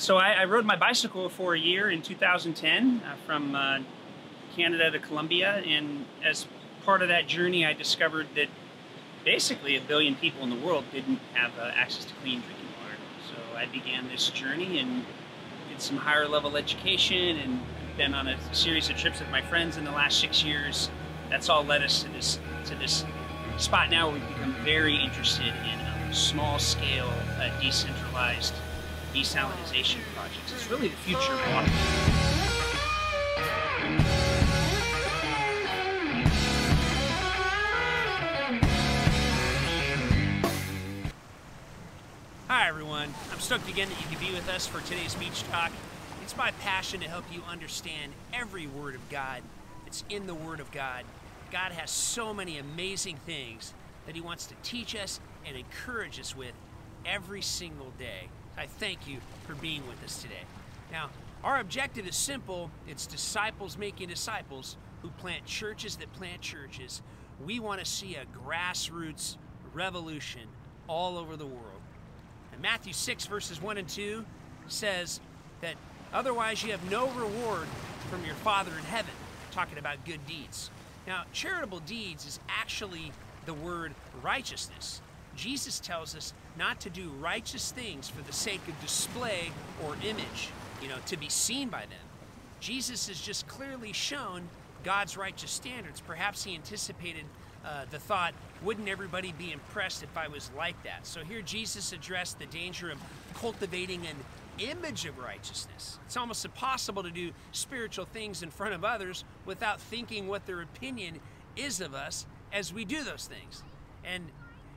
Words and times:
So 0.00 0.16
I, 0.16 0.30
I, 0.30 0.44
rode 0.46 0.64
my 0.64 0.76
bicycle 0.76 1.28
for 1.28 1.52
a 1.52 1.58
year 1.58 1.90
in 1.90 2.00
2010 2.00 3.02
uh, 3.04 3.16
from 3.26 3.54
uh, 3.54 3.80
Canada 4.56 4.90
to 4.90 4.98
Colombia, 4.98 5.62
and 5.66 6.06
as 6.24 6.46
part 6.86 7.02
of 7.02 7.08
that 7.08 7.26
journey, 7.26 7.66
I 7.66 7.74
discovered 7.74 8.28
that 8.34 8.48
basically 9.26 9.76
a 9.76 9.80
billion 9.82 10.14
people 10.14 10.42
in 10.42 10.48
the 10.48 10.56
world 10.56 10.86
didn't 10.90 11.18
have 11.34 11.52
uh, 11.58 11.70
access 11.74 12.06
to 12.06 12.14
clean 12.14 12.40
drinking 12.40 12.68
water. 12.82 12.96
So 13.28 13.58
I 13.58 13.66
began 13.66 14.08
this 14.08 14.30
journey 14.30 14.78
and 14.78 15.04
did 15.68 15.82
some 15.82 15.98
higher 15.98 16.26
level 16.26 16.56
education 16.56 17.36
and 17.36 17.60
been 17.98 18.14
on 18.14 18.26
a 18.26 18.54
series 18.54 18.88
of 18.88 18.96
trips 18.96 19.20
with 19.20 19.28
my 19.28 19.42
friends 19.42 19.76
in 19.76 19.84
the 19.84 19.92
last 19.92 20.18
six 20.18 20.42
years. 20.42 20.88
That's 21.28 21.50
all 21.50 21.62
led 21.62 21.82
us 21.82 22.04
to 22.04 22.08
this 22.08 22.40
to 22.64 22.74
this 22.76 23.04
spot 23.58 23.90
now 23.90 24.08
where 24.08 24.18
we've 24.18 24.28
become 24.28 24.54
very 24.64 24.96
interested 24.96 25.52
in 25.52 26.14
small 26.14 26.58
scale, 26.58 27.12
uh, 27.38 27.50
decentralized 27.60 28.54
desalinization 29.14 29.98
projects. 30.14 30.52
It's 30.52 30.70
really 30.70 30.88
the 30.88 30.96
future 30.96 31.32
of 31.32 31.52
water. 31.52 31.70
Hi 42.46 42.68
everyone, 42.68 43.14
I'm 43.32 43.38
stoked 43.40 43.68
again 43.68 43.88
that 43.88 44.00
you 44.00 44.16
can 44.16 44.26
be 44.26 44.32
with 44.32 44.48
us 44.48 44.66
for 44.66 44.80
today's 44.80 45.14
Beach 45.14 45.42
Talk. 45.44 45.72
It's 46.22 46.36
my 46.36 46.52
passion 46.52 47.00
to 47.00 47.08
help 47.08 47.24
you 47.32 47.42
understand 47.48 48.12
every 48.32 48.66
word 48.66 48.94
of 48.94 49.08
God 49.08 49.42
that's 49.84 50.04
in 50.08 50.26
the 50.28 50.34
Word 50.34 50.60
of 50.60 50.70
God. 50.70 51.04
God 51.50 51.72
has 51.72 51.90
so 51.90 52.32
many 52.32 52.58
amazing 52.58 53.16
things 53.16 53.74
that 54.06 54.14
He 54.14 54.20
wants 54.20 54.46
to 54.46 54.54
teach 54.62 54.94
us 54.94 55.18
and 55.44 55.56
encourage 55.56 56.20
us 56.20 56.36
with 56.36 56.52
every 57.04 57.42
single 57.42 57.92
day. 57.98 58.28
I 58.60 58.66
thank 58.66 59.08
you 59.08 59.16
for 59.46 59.54
being 59.54 59.82
with 59.88 60.04
us 60.04 60.20
today. 60.20 60.42
Now, 60.92 61.08
our 61.42 61.60
objective 61.60 62.06
is 62.06 62.14
simple 62.14 62.70
it's 62.86 63.06
disciples 63.06 63.78
making 63.78 64.08
disciples 64.08 64.76
who 65.00 65.08
plant 65.08 65.46
churches 65.46 65.96
that 65.96 66.12
plant 66.12 66.42
churches. 66.42 67.00
We 67.42 67.58
want 67.58 67.80
to 67.80 67.86
see 67.86 68.16
a 68.16 68.26
grassroots 68.46 69.38
revolution 69.72 70.42
all 70.88 71.16
over 71.16 71.36
the 71.36 71.46
world. 71.46 71.80
And 72.52 72.60
Matthew 72.60 72.92
6, 72.92 73.24
verses 73.28 73.62
1 73.62 73.78
and 73.78 73.88
2 73.88 74.26
says 74.68 75.20
that 75.62 75.76
otherwise 76.12 76.62
you 76.62 76.72
have 76.72 76.90
no 76.90 77.08
reward 77.12 77.66
from 78.10 78.22
your 78.26 78.34
Father 78.34 78.72
in 78.72 78.84
heaven, 78.84 79.14
talking 79.52 79.78
about 79.78 80.04
good 80.04 80.26
deeds. 80.26 80.70
Now, 81.06 81.22
charitable 81.32 81.80
deeds 81.80 82.26
is 82.26 82.38
actually 82.50 83.10
the 83.46 83.54
word 83.54 83.94
righteousness. 84.22 85.00
Jesus 85.36 85.80
tells 85.80 86.14
us 86.14 86.32
not 86.58 86.80
to 86.80 86.90
do 86.90 87.08
righteous 87.20 87.72
things 87.72 88.08
for 88.08 88.22
the 88.22 88.32
sake 88.32 88.60
of 88.68 88.80
display 88.80 89.50
or 89.84 89.94
image, 90.04 90.50
you 90.82 90.88
know, 90.88 90.98
to 91.06 91.16
be 91.16 91.28
seen 91.28 91.68
by 91.68 91.80
them. 91.80 92.06
Jesus 92.60 93.08
has 93.08 93.20
just 93.20 93.46
clearly 93.48 93.92
shown 93.92 94.48
God's 94.84 95.16
righteous 95.16 95.50
standards. 95.50 96.00
Perhaps 96.00 96.44
he 96.44 96.54
anticipated 96.54 97.24
uh, 97.64 97.84
the 97.90 97.98
thought, 97.98 98.34
wouldn't 98.62 98.88
everybody 98.88 99.32
be 99.32 99.52
impressed 99.52 100.02
if 100.02 100.16
I 100.16 100.28
was 100.28 100.50
like 100.56 100.82
that? 100.82 101.06
So 101.06 101.20
here 101.20 101.42
Jesus 101.42 101.92
addressed 101.92 102.38
the 102.38 102.46
danger 102.46 102.90
of 102.90 102.98
cultivating 103.34 104.06
an 104.06 104.16
image 104.58 105.06
of 105.06 105.18
righteousness. 105.18 105.98
It's 106.06 106.16
almost 106.16 106.44
impossible 106.44 107.02
to 107.02 107.10
do 107.10 107.32
spiritual 107.52 108.04
things 108.04 108.42
in 108.42 108.50
front 108.50 108.74
of 108.74 108.84
others 108.84 109.24
without 109.46 109.80
thinking 109.80 110.28
what 110.28 110.46
their 110.46 110.62
opinion 110.62 111.20
is 111.56 111.80
of 111.80 111.94
us 111.94 112.26
as 112.52 112.72
we 112.72 112.84
do 112.84 113.02
those 113.02 113.26
things. 113.26 113.62
And 114.04 114.24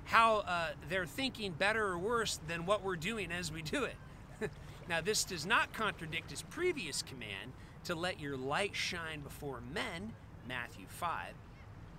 how 0.05 0.37
uh, 0.39 0.69
they're 0.89 1.05
thinking 1.05 1.51
better 1.51 1.85
or 1.85 1.97
worse 1.97 2.39
than 2.47 2.65
what 2.65 2.83
we're 2.83 2.95
doing 2.95 3.31
as 3.31 3.51
we 3.51 3.61
do 3.61 3.85
it. 3.85 3.95
now, 4.89 5.01
this 5.01 5.23
does 5.23 5.45
not 5.45 5.73
contradict 5.73 6.31
his 6.31 6.41
previous 6.43 7.01
command 7.01 7.53
to 7.85 7.95
let 7.95 8.19
your 8.19 8.37
light 8.37 8.75
shine 8.75 9.21
before 9.21 9.61
men, 9.73 10.13
Matthew 10.47 10.85
5. 10.87 11.33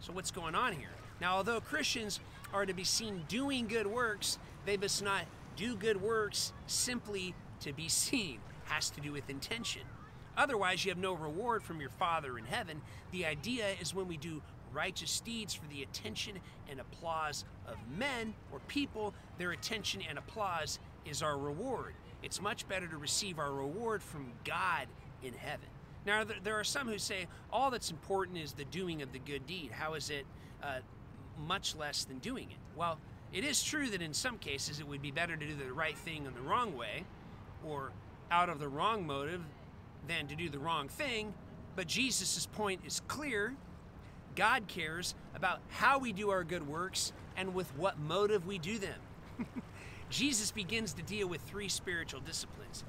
So, 0.01 0.13
what's 0.13 0.31
going 0.31 0.55
on 0.55 0.73
here? 0.75 0.91
Now, 1.21 1.37
although 1.37 1.61
Christians 1.61 2.21
are 2.53 2.67
to 2.67 2.75
be 2.75 2.85
seen 2.85 3.25
doing 3.29 3.67
good 3.67 3.87
works, 3.87 4.39
they 4.67 4.77
must 4.77 5.03
not 5.03 5.25
do 5.57 5.77
good 5.77 6.01
works 6.01 6.53
simply 6.67 7.35
to 7.61 7.73
be 7.73 7.89
seen. 7.89 8.41
Has 8.65 8.91
to 8.91 9.01
do 9.01 9.13
with 9.13 9.29
intention. 9.29 9.83
Otherwise, 10.37 10.85
you 10.85 10.91
have 10.91 10.99
no 10.99 11.13
reward 11.13 11.63
from 11.63 11.81
your 11.81 11.91
Father 11.91 12.39
in 12.39 12.45
heaven. 12.45 12.81
The 13.13 13.27
idea 13.27 13.67
is 13.81 13.95
when 13.95 14.09
we 14.09 14.17
do 14.17 14.43
righteous 14.75 15.21
deeds 15.21 15.55
for 15.55 15.67
the 15.69 15.83
attention 15.83 16.39
and 16.71 16.81
applause 16.81 17.45
of 17.67 17.77
men 17.97 18.35
or 18.53 18.59
people, 18.69 19.15
their 19.39 19.53
attention 19.53 20.03
and 20.09 20.19
applause 20.19 20.79
is 21.05 21.23
our 21.23 21.39
reward. 21.39 21.95
It's 22.23 22.41
much 22.41 22.67
better 22.69 22.87
to 22.87 22.97
receive 22.97 23.39
our 23.39 23.53
reward 23.53 24.03
from 24.03 24.33
God 24.45 24.87
in 25.23 25.35
heaven. 25.35 25.67
Now, 26.07 26.25
there 26.43 26.59
are 26.59 26.65
some 26.65 26.89
who 26.89 26.99
say 26.99 27.27
all 27.51 27.71
that's 27.71 27.91
important 27.91 28.39
is 28.39 28.53
the 28.53 28.65
doing 28.65 29.03
of 29.03 29.13
the 29.13 29.19
good 29.19 29.47
deed. 29.47 29.71
How 29.73 29.95
is 29.95 30.11
it 30.11 30.27
uh, 30.63 30.81
much 31.39 31.75
less 31.77 32.05
than 32.05 32.19
doing 32.19 32.51
it? 32.51 32.59
Well, 32.77 32.99
it 33.33 33.45
is 33.45 33.63
true 33.63 33.89
that 33.91 34.03
in 34.03 34.13
some 34.13 34.39
cases 34.39 34.81
it 34.81 34.87
would 34.87 35.03
be 35.03 35.11
better 35.11 35.37
to 35.37 35.47
do 35.47 35.55
the 35.55 35.73
right 35.73 35.97
thing 35.97 36.27
in 36.27 36.35
the 36.35 36.41
wrong 36.41 36.77
way 36.77 37.05
or 37.67 37.93
out 38.31 38.49
of 38.49 38.59
the 38.59 38.69
wrong 38.69 39.07
motive 39.07 39.43
than 40.07 40.27
to 40.29 40.37
do 40.37 40.49
the 40.49 40.59
wrong 40.59 40.89
thing. 40.89 41.33
But 41.77 41.87
Jesus' 41.87 42.47
point 42.47 42.83
is 42.87 43.01
clear 43.09 43.55
God 44.37 44.67
cares 44.69 45.15
about 45.35 45.61
how 45.69 45.99
we 45.99 46.13
do 46.13 46.31
our 46.31 46.45
good 46.45 46.67
works 46.67 47.13
and 47.37 47.55
with 47.55 47.69
what 47.77 47.99
motive 47.99 48.47
we 48.47 48.59
do 48.59 48.79
them. 48.79 48.99
Jesus 50.11 50.51
begins 50.51 50.93
to 50.95 51.03
deal 51.03 51.27
with 51.27 51.41
three 51.43 51.69
spiritual 51.69 52.21
disciplines 52.21 52.85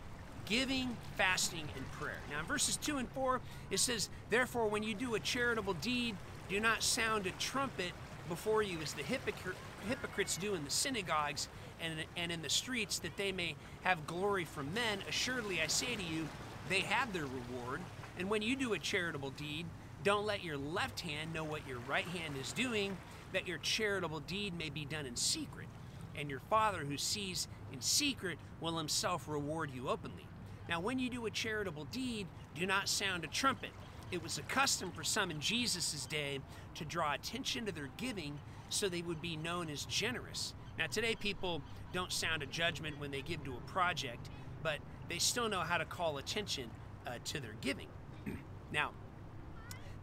giving, 0.46 0.96
fasting, 1.18 1.68
and 1.76 1.92
prayer. 1.94 2.20
Now, 2.30 2.40
in 2.40 2.46
verses 2.46 2.78
2 2.78 2.98
and 2.98 3.10
4, 3.10 3.42
it 3.72 3.80
says, 3.80 4.10
Therefore, 4.30 4.68
when 4.68 4.84
you 4.84 4.94
do 4.94 5.16
a 5.16 5.20
charitable 5.20 5.74
deed, 5.74 6.16
do 6.50 6.60
not 6.60 6.84
sound 6.84 7.26
a 7.26 7.32
trumpet 7.32 7.92
before 8.30 8.62
you 8.62 8.80
as 8.82 8.94
the 8.94 9.02
hypocrites 9.02 10.38
do 10.38 10.54
in 10.54 10.64
the 10.64 10.70
synagogues 10.70 11.48
and, 11.82 11.94
and 12.16 12.32
in 12.32 12.44
the 12.44 12.50
streets, 12.50 13.00
that 13.00 13.18
they 13.18 13.32
may 13.32 13.56
have 13.82 14.06
glory 14.06 14.46
from 14.46 14.72
men. 14.74 15.00
Assuredly, 15.10 15.62
I 15.62 15.68
say 15.68 15.96
to 15.96 16.04
you, 16.04 16.28
they 16.70 16.82
have 16.82 17.12
their 17.12 17.26
reward. 17.26 17.82
And 18.18 18.30
when 18.30 18.42
you 18.42 18.56
do 18.56 18.74
a 18.74 18.80
charitable 18.80 19.32
deed, 19.32 19.66
don't 20.06 20.28
let 20.28 20.44
your 20.44 20.56
left 20.56 21.02
hand 21.02 21.34
know 21.34 21.44
what 21.44 21.68
your 21.68 21.80
right 21.80 22.08
hand 22.08 22.36
is 22.40 22.54
doing, 22.54 22.96
that 23.34 23.48
your 23.48 23.58
charitable 23.58 24.20
deed 24.22 24.56
may 24.56 24.70
be 24.70 24.86
done 24.86 25.08
in 25.08 25.16
secret. 25.16 25.68
And 26.16 26.30
your 26.30 26.42
Father 26.48 26.86
who 26.86 26.96
sees 26.96 27.48
in 27.74 27.82
secret 27.82 28.38
will 28.62 28.78
himself 28.78 29.28
reward 29.28 29.72
you 29.74 29.90
openly. 29.90 30.28
Now, 30.70 30.80
when 30.80 31.00
you 31.00 31.10
do 31.10 31.26
a 31.26 31.32
charitable 31.32 31.86
deed, 31.86 32.28
do 32.54 32.68
not 32.68 32.88
sound 32.88 33.24
a 33.24 33.28
trumpet. 33.28 33.72
It 34.12 34.22
was 34.22 34.38
a 34.38 34.44
custom 34.44 34.92
for 34.92 35.04
some 35.04 35.32
in 35.32 35.40
Jesus' 35.40 36.06
day 36.06 36.40
to 36.76 36.86
draw 36.86 37.14
attention 37.14 37.66
to 37.66 37.72
their 37.72 37.90
giving 37.98 38.38
so 38.70 38.88
they 38.88 39.02
would 39.02 39.22
be 39.24 39.36
known 39.36 39.72
as 39.72 39.86
generous. 39.86 40.54
Now, 40.78 40.86
today 40.86 41.16
people 41.16 41.64
don't 41.94 42.14
sound 42.14 42.44
a 42.44 42.46
judgment 42.46 43.00
when 43.00 43.10
they 43.10 43.22
give 43.22 43.44
to 43.46 43.54
a 43.54 43.72
project, 43.72 44.30
but 44.62 44.78
they 45.10 45.18
still 45.18 45.50
know 45.50 45.62
how 45.62 45.80
to 45.80 45.86
call 45.86 46.20
attention 46.20 46.70
uh, 47.08 47.14
to 47.26 47.40
their 47.40 47.56
giving. 47.62 47.88
now, 48.72 48.92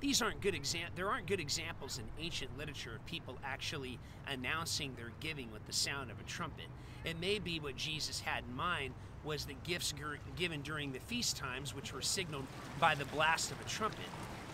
these 0.02 0.20
aren't 0.20 0.40
good 0.40 0.54
exam 0.54 0.90
there 0.96 1.08
aren't 1.08 1.26
good 1.26 1.40
examples 1.40 1.98
in 1.98 2.04
ancient 2.22 2.58
literature 2.58 2.94
of 2.94 3.06
people 3.06 3.38
actually 3.44 3.98
announcing 4.28 4.94
their 4.96 5.12
giving 5.20 5.50
with 5.52 5.64
the 5.66 5.72
sound 5.72 6.10
of 6.10 6.20
a 6.20 6.24
trumpet. 6.24 6.66
It 7.04 7.18
may 7.20 7.38
be 7.38 7.60
what 7.60 7.76
Jesus 7.76 8.20
had 8.20 8.44
in 8.48 8.54
mind 8.54 8.94
was 9.24 9.44
the 9.44 9.54
gifts 9.64 9.94
given 10.36 10.62
during 10.62 10.92
the 10.92 10.98
feast 10.98 11.36
times, 11.36 11.74
which 11.74 11.92
were 11.92 12.02
signaled 12.02 12.46
by 12.80 12.94
the 12.96 13.04
blast 13.06 13.52
of 13.52 13.60
a 13.60 13.68
trumpet. 13.68 14.00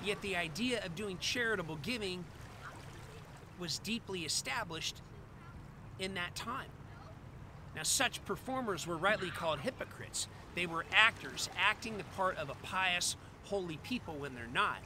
Yet 0.04 0.20
the 0.20 0.36
idea 0.36 0.84
of 0.84 0.94
doing 0.94 1.16
charitable 1.18 1.78
giving 1.82 2.24
was 3.58 3.78
deeply 3.78 4.24
established 4.24 5.00
in 5.98 6.14
that 6.14 6.34
time. 6.34 6.68
Now, 7.74 7.82
such 7.82 8.24
performers 8.24 8.86
were 8.86 8.96
rightly 8.96 9.30
called 9.30 9.60
hypocrites. 9.60 10.28
They 10.54 10.66
were 10.66 10.84
actors, 10.92 11.48
acting 11.58 11.96
the 11.96 12.04
part 12.04 12.36
of 12.36 12.50
a 12.50 12.54
pious, 12.62 13.16
holy 13.44 13.78
people 13.78 14.14
when 14.14 14.34
they're 14.34 14.46
not. 14.52 14.78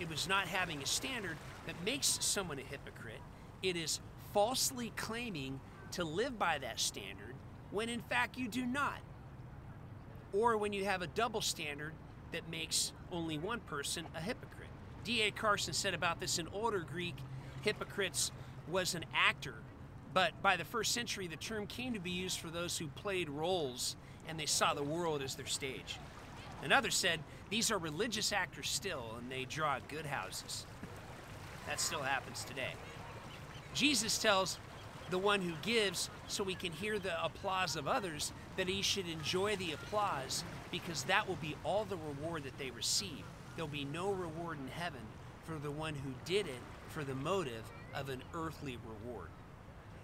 It 0.00 0.08
was 0.08 0.26
not 0.26 0.48
having 0.48 0.82
a 0.82 0.86
standard 0.86 1.36
that 1.66 1.74
makes 1.84 2.18
someone 2.22 2.58
a 2.58 2.62
hypocrite. 2.62 3.20
It 3.62 3.76
is 3.76 4.00
falsely 4.32 4.92
claiming 4.96 5.60
to 5.92 6.04
live 6.04 6.38
by 6.38 6.58
that 6.58 6.80
standard 6.80 7.34
when 7.70 7.88
in 7.88 8.00
fact 8.00 8.38
you 8.38 8.48
do 8.48 8.64
not. 8.64 8.98
Or 10.32 10.56
when 10.56 10.72
you 10.72 10.84
have 10.84 11.02
a 11.02 11.06
double 11.06 11.40
standard 11.40 11.92
that 12.32 12.48
makes 12.50 12.92
only 13.12 13.36
one 13.36 13.60
person 13.60 14.06
a 14.14 14.20
hypocrite. 14.20 14.68
D.A. 15.04 15.30
Carson 15.30 15.74
said 15.74 15.94
about 15.94 16.20
this 16.20 16.38
in 16.38 16.48
older 16.48 16.80
Greek, 16.80 17.16
hypocrites 17.62 18.30
was 18.68 18.94
an 18.94 19.04
actor, 19.14 19.54
but 20.14 20.40
by 20.42 20.56
the 20.56 20.64
first 20.64 20.92
century 20.92 21.26
the 21.26 21.36
term 21.36 21.66
came 21.66 21.92
to 21.92 22.00
be 22.00 22.10
used 22.10 22.38
for 22.38 22.48
those 22.48 22.78
who 22.78 22.86
played 22.88 23.28
roles 23.28 23.96
and 24.28 24.38
they 24.38 24.46
saw 24.46 24.72
the 24.72 24.82
world 24.82 25.22
as 25.22 25.34
their 25.34 25.46
stage. 25.46 25.98
Another 26.62 26.90
said, 26.90 27.20
These 27.50 27.72
are 27.72 27.78
religious 27.78 28.32
actors 28.32 28.68
still, 28.68 29.16
and 29.18 29.30
they 29.30 29.44
draw 29.44 29.78
good 29.88 30.06
houses. 30.06 30.66
that 31.66 31.80
still 31.80 32.02
happens 32.02 32.44
today. 32.44 32.72
Jesus 33.74 34.18
tells 34.18 34.58
the 35.10 35.18
one 35.18 35.40
who 35.40 35.52
gives 35.62 36.08
so 36.28 36.44
we 36.44 36.54
can 36.54 36.72
hear 36.72 36.98
the 36.98 37.24
applause 37.24 37.76
of 37.76 37.88
others 37.88 38.32
that 38.56 38.68
he 38.68 38.82
should 38.82 39.08
enjoy 39.08 39.56
the 39.56 39.72
applause 39.72 40.44
because 40.70 41.02
that 41.04 41.26
will 41.28 41.36
be 41.36 41.56
all 41.64 41.84
the 41.84 41.96
reward 41.96 42.44
that 42.44 42.56
they 42.58 42.70
receive. 42.70 43.24
There'll 43.56 43.68
be 43.68 43.84
no 43.84 44.12
reward 44.12 44.58
in 44.58 44.68
heaven 44.68 45.00
for 45.44 45.54
the 45.54 45.70
one 45.70 45.94
who 45.94 46.12
did 46.24 46.46
it 46.46 46.62
for 46.88 47.02
the 47.02 47.14
motive 47.14 47.64
of 47.94 48.08
an 48.08 48.22
earthly 48.34 48.78
reward. 48.84 49.28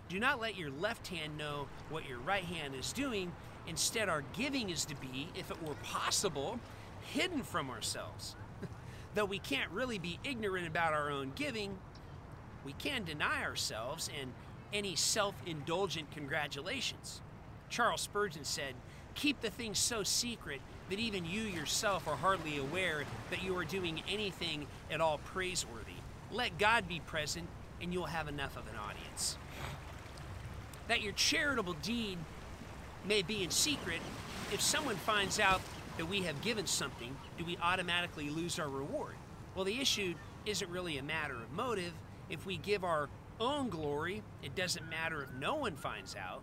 Do 0.08 0.18
not 0.18 0.40
let 0.40 0.56
your 0.56 0.70
left 0.70 1.06
hand 1.08 1.36
know 1.38 1.68
what 1.90 2.08
your 2.08 2.18
right 2.18 2.44
hand 2.44 2.74
is 2.74 2.92
doing. 2.92 3.32
Instead, 3.66 4.08
our 4.08 4.22
giving 4.36 4.70
is 4.70 4.84
to 4.84 4.94
be, 4.96 5.28
if 5.36 5.50
it 5.50 5.62
were 5.62 5.74
possible, 5.82 6.58
hidden 7.06 7.42
from 7.42 7.70
ourselves. 7.70 8.36
Though 9.14 9.24
we 9.24 9.38
can't 9.38 9.70
really 9.70 9.98
be 9.98 10.18
ignorant 10.24 10.66
about 10.66 10.92
our 10.92 11.10
own 11.10 11.32
giving, 11.34 11.78
we 12.64 12.72
can 12.72 13.04
deny 13.04 13.42
ourselves 13.42 14.10
and 14.20 14.32
any 14.72 14.96
self 14.96 15.34
indulgent 15.46 16.10
congratulations. 16.10 17.20
Charles 17.68 18.00
Spurgeon 18.00 18.44
said, 18.44 18.74
Keep 19.14 19.40
the 19.40 19.50
thing 19.50 19.74
so 19.74 20.02
secret 20.02 20.60
that 20.90 20.98
even 20.98 21.24
you 21.24 21.42
yourself 21.42 22.06
are 22.06 22.16
hardly 22.16 22.58
aware 22.58 23.04
that 23.30 23.42
you 23.42 23.56
are 23.56 23.64
doing 23.64 24.02
anything 24.08 24.66
at 24.90 25.00
all 25.00 25.18
praiseworthy. 25.18 25.94
Let 26.30 26.58
God 26.58 26.86
be 26.86 27.00
present, 27.00 27.48
and 27.80 27.92
you'll 27.92 28.06
have 28.06 28.28
enough 28.28 28.56
of 28.56 28.64
an 28.68 28.76
audience. 28.76 29.36
That 30.88 31.02
your 31.02 31.12
charitable 31.12 31.74
deed 31.82 32.18
may 33.06 33.22
be 33.22 33.42
in 33.42 33.50
secret, 33.50 34.00
if 34.52 34.60
someone 34.60 34.96
finds 34.96 35.40
out 35.40 35.60
that 35.96 36.06
we 36.06 36.22
have 36.22 36.40
given 36.42 36.66
something, 36.66 37.16
do 37.38 37.44
we 37.44 37.56
automatically 37.62 38.28
lose 38.28 38.58
our 38.58 38.68
reward? 38.68 39.14
Well, 39.54 39.64
the 39.64 39.80
issue 39.80 40.14
isn't 40.44 40.70
really 40.70 40.98
a 40.98 41.02
matter 41.02 41.34
of 41.34 41.50
motive. 41.52 41.92
If 42.28 42.44
we 42.44 42.56
give 42.58 42.84
our 42.84 43.08
own 43.40 43.68
glory, 43.68 44.22
it 44.42 44.54
doesn't 44.54 44.88
matter 44.88 45.22
if 45.22 45.32
no 45.40 45.56
one 45.56 45.76
finds 45.76 46.14
out, 46.14 46.42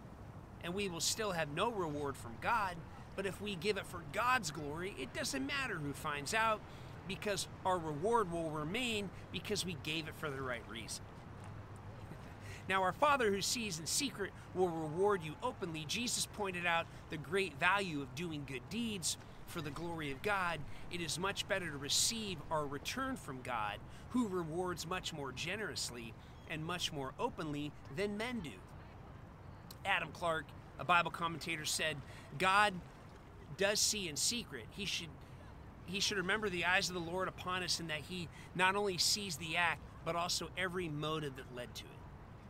and 0.63 0.73
we 0.73 0.87
will 0.89 0.99
still 0.99 1.31
have 1.31 1.49
no 1.49 1.71
reward 1.71 2.17
from 2.17 2.31
God. 2.41 2.75
But 3.15 3.25
if 3.25 3.39
we 3.41 3.55
give 3.55 3.77
it 3.77 3.85
for 3.85 4.01
God's 4.11 4.49
glory, 4.49 4.95
it 4.99 5.13
doesn't 5.13 5.45
matter 5.45 5.75
who 5.75 5.93
finds 5.93 6.33
out 6.33 6.59
because 7.07 7.47
our 7.65 7.77
reward 7.77 8.31
will 8.31 8.49
remain 8.49 9.09
because 9.31 9.65
we 9.65 9.77
gave 9.83 10.07
it 10.07 10.15
for 10.17 10.29
the 10.29 10.41
right 10.41 10.63
reason. 10.69 11.03
Now, 12.69 12.81
our 12.83 12.93
Father 12.93 13.29
who 13.29 13.41
sees 13.41 13.77
in 13.77 13.85
secret 13.85 14.31
will 14.55 14.69
reward 14.69 15.21
you 15.21 15.33
openly. 15.43 15.83
Jesus 15.85 16.25
pointed 16.25 16.65
out 16.65 16.85
the 17.09 17.17
great 17.17 17.59
value 17.59 18.01
of 18.01 18.15
doing 18.15 18.45
good 18.47 18.61
deeds 18.69 19.17
for 19.53 19.61
the 19.61 19.69
glory 19.69 20.11
of 20.11 20.21
God. 20.23 20.59
It 20.91 20.99
is 20.99 21.19
much 21.19 21.47
better 21.47 21.69
to 21.69 21.77
receive 21.77 22.39
our 22.49 22.65
return 22.65 23.15
from 23.15 23.41
God, 23.43 23.77
who 24.09 24.27
rewards 24.27 24.87
much 24.87 25.13
more 25.13 25.31
generously 25.31 26.13
and 26.49 26.65
much 26.65 26.91
more 26.91 27.13
openly 27.19 27.71
than 27.95 28.17
men 28.17 28.39
do. 28.39 28.49
Adam 29.85 30.09
Clarke, 30.11 30.47
a 30.79 30.83
Bible 30.83 31.11
commentator, 31.11 31.65
said, 31.65 31.97
God 32.39 32.73
does 33.57 33.79
see 33.79 34.09
in 34.09 34.15
secret. 34.15 34.65
He 34.71 34.85
should 34.85 35.09
he 35.85 35.99
should 35.99 36.17
remember 36.17 36.49
the 36.49 36.63
eyes 36.63 36.87
of 36.87 36.95
the 36.95 37.01
Lord 37.01 37.27
upon 37.27 37.61
us 37.61 37.81
and 37.81 37.89
that 37.89 37.99
he 38.09 38.29
not 38.55 38.77
only 38.77 38.97
sees 38.97 39.35
the 39.35 39.57
act, 39.57 39.81
but 40.05 40.15
also 40.15 40.49
every 40.57 40.87
motive 40.87 41.35
that 41.35 41.53
led 41.53 41.75
to 41.75 41.83
it. 41.83 41.91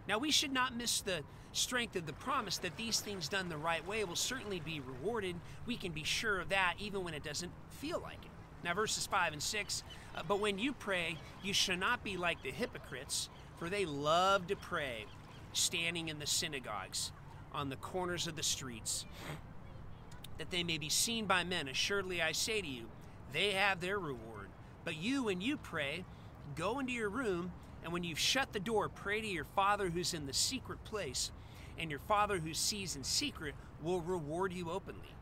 Now, 0.07 0.19
we 0.19 0.29
should 0.29 0.53
not 0.53 0.75
miss 0.75 1.01
the 1.01 1.23
strength 1.53 1.95
of 1.95 2.05
the 2.05 2.13
promise 2.13 2.57
that 2.57 2.75
these 2.77 2.99
things 2.99 3.29
done 3.29 3.47
the 3.47 3.57
right 3.57 3.87
way 3.87 4.03
will 4.03 4.15
certainly 4.15 4.59
be 4.59 4.81
rewarded. 4.81 5.35
We 5.65 5.77
can 5.77 5.91
be 5.91 6.03
sure 6.03 6.39
of 6.39 6.49
that 6.49 6.75
even 6.79 7.03
when 7.03 7.13
it 7.13 7.23
doesn't 7.23 7.51
feel 7.69 7.99
like 7.99 8.23
it. 8.23 8.31
Now, 8.63 8.73
verses 8.73 9.05
5 9.07 9.33
and 9.33 9.43
6 9.43 9.83
uh, 10.15 10.21
But 10.27 10.39
when 10.39 10.57
you 10.57 10.73
pray, 10.73 11.17
you 11.43 11.53
shall 11.53 11.77
not 11.77 12.03
be 12.03 12.17
like 12.17 12.41
the 12.43 12.51
hypocrites, 12.51 13.29
for 13.57 13.69
they 13.69 13.85
love 13.85 14.47
to 14.47 14.55
pray, 14.55 15.05
standing 15.53 16.09
in 16.09 16.19
the 16.19 16.27
synagogues, 16.27 17.11
on 17.53 17.69
the 17.69 17.75
corners 17.75 18.25
of 18.25 18.35
the 18.35 18.43
streets, 18.43 19.05
that 20.37 20.49
they 20.49 20.63
may 20.63 20.77
be 20.77 20.89
seen 20.89 21.25
by 21.25 21.43
men. 21.43 21.67
Assuredly, 21.67 22.21
I 22.21 22.31
say 22.31 22.61
to 22.61 22.67
you, 22.67 22.85
they 23.31 23.51
have 23.51 23.79
their 23.79 23.99
reward. 23.99 24.47
But 24.85 24.97
you, 24.97 25.23
when 25.23 25.41
you 25.41 25.57
pray, 25.57 26.03
go 26.55 26.79
into 26.79 26.93
your 26.93 27.09
room, 27.09 27.51
and 27.83 27.91
when 27.91 28.03
you've 28.03 28.19
shut 28.19 28.53
the 28.53 28.59
door, 28.59 28.89
pray 28.89 29.21
to 29.21 29.27
your 29.27 29.45
Father 29.55 29.89
who's 29.89 30.13
in 30.13 30.25
the 30.25 30.33
secret 30.33 30.83
place, 30.85 31.31
and 31.77 31.89
your 31.89 31.99
Father 31.99 32.39
who 32.39 32.53
sees 32.53 32.95
in 32.95 33.03
secret 33.03 33.55
will 33.81 34.01
reward 34.01 34.53
you 34.53 34.69
openly. 34.69 35.15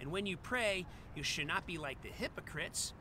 And 0.00 0.10
when 0.10 0.26
you 0.26 0.36
pray, 0.36 0.86
you 1.14 1.22
should 1.22 1.46
not 1.46 1.66
be 1.66 1.78
like 1.78 2.02
the 2.02 2.08
hypocrites. 2.08 2.92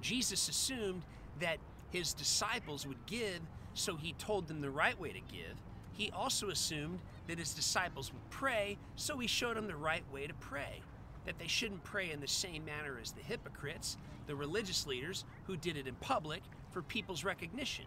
Jesus 0.00 0.48
assumed 0.48 1.02
that 1.40 1.58
his 1.90 2.12
disciples 2.12 2.86
would 2.86 3.06
give, 3.06 3.40
so 3.74 3.96
he 3.96 4.12
told 4.14 4.48
them 4.48 4.60
the 4.60 4.70
right 4.70 4.98
way 5.00 5.10
to 5.10 5.20
give. 5.20 5.56
He 5.92 6.10
also 6.10 6.50
assumed 6.50 7.00
that 7.26 7.38
his 7.38 7.54
disciples 7.54 8.12
would 8.12 8.30
pray, 8.30 8.78
so 8.96 9.18
he 9.18 9.26
showed 9.26 9.56
them 9.56 9.66
the 9.66 9.76
right 9.76 10.04
way 10.12 10.26
to 10.26 10.34
pray 10.34 10.82
that 11.28 11.38
they 11.38 11.46
shouldn't 11.46 11.84
pray 11.84 12.10
in 12.10 12.20
the 12.20 12.26
same 12.26 12.64
manner 12.64 12.98
as 13.02 13.12
the 13.12 13.20
hypocrites, 13.20 13.98
the 14.26 14.34
religious 14.34 14.86
leaders 14.86 15.26
who 15.46 15.58
did 15.58 15.76
it 15.76 15.86
in 15.86 15.94
public 15.96 16.42
for 16.70 16.80
people's 16.80 17.22
recognition 17.22 17.84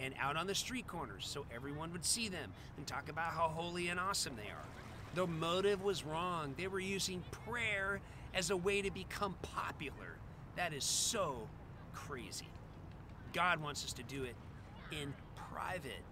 and 0.00 0.14
out 0.18 0.36
on 0.36 0.46
the 0.46 0.54
street 0.54 0.86
corners 0.86 1.26
so 1.26 1.44
everyone 1.54 1.92
would 1.92 2.04
see 2.04 2.28
them 2.28 2.52
and 2.76 2.86
talk 2.86 3.08
about 3.08 3.32
how 3.32 3.48
holy 3.48 3.88
and 3.88 4.00
awesome 4.00 4.34
they 4.36 4.50
are. 4.50 4.64
The 5.14 5.26
motive 5.26 5.82
was 5.82 6.04
wrong. 6.04 6.54
They 6.56 6.68
were 6.68 6.80
using 6.80 7.22
prayer 7.46 8.00
as 8.34 8.50
a 8.50 8.56
way 8.56 8.80
to 8.82 8.90
become 8.90 9.34
popular. 9.42 10.16
That 10.56 10.72
is 10.72 10.84
so 10.84 11.48
crazy. 11.92 12.48
God 13.32 13.60
wants 13.60 13.84
us 13.84 13.92
to 13.94 14.02
do 14.02 14.24
it 14.24 14.34
in 14.92 15.12
private 15.52 16.02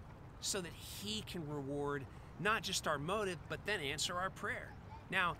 so 0.41 0.61
that 0.61 0.71
He 0.73 1.21
can 1.21 1.47
reward 1.49 2.05
not 2.39 2.63
just 2.63 2.87
our 2.87 2.97
motive, 2.97 3.37
but 3.49 3.59
then 3.65 3.79
answer 3.81 4.15
our 4.15 4.29
prayer. 4.29 4.69
Now, 5.09 5.35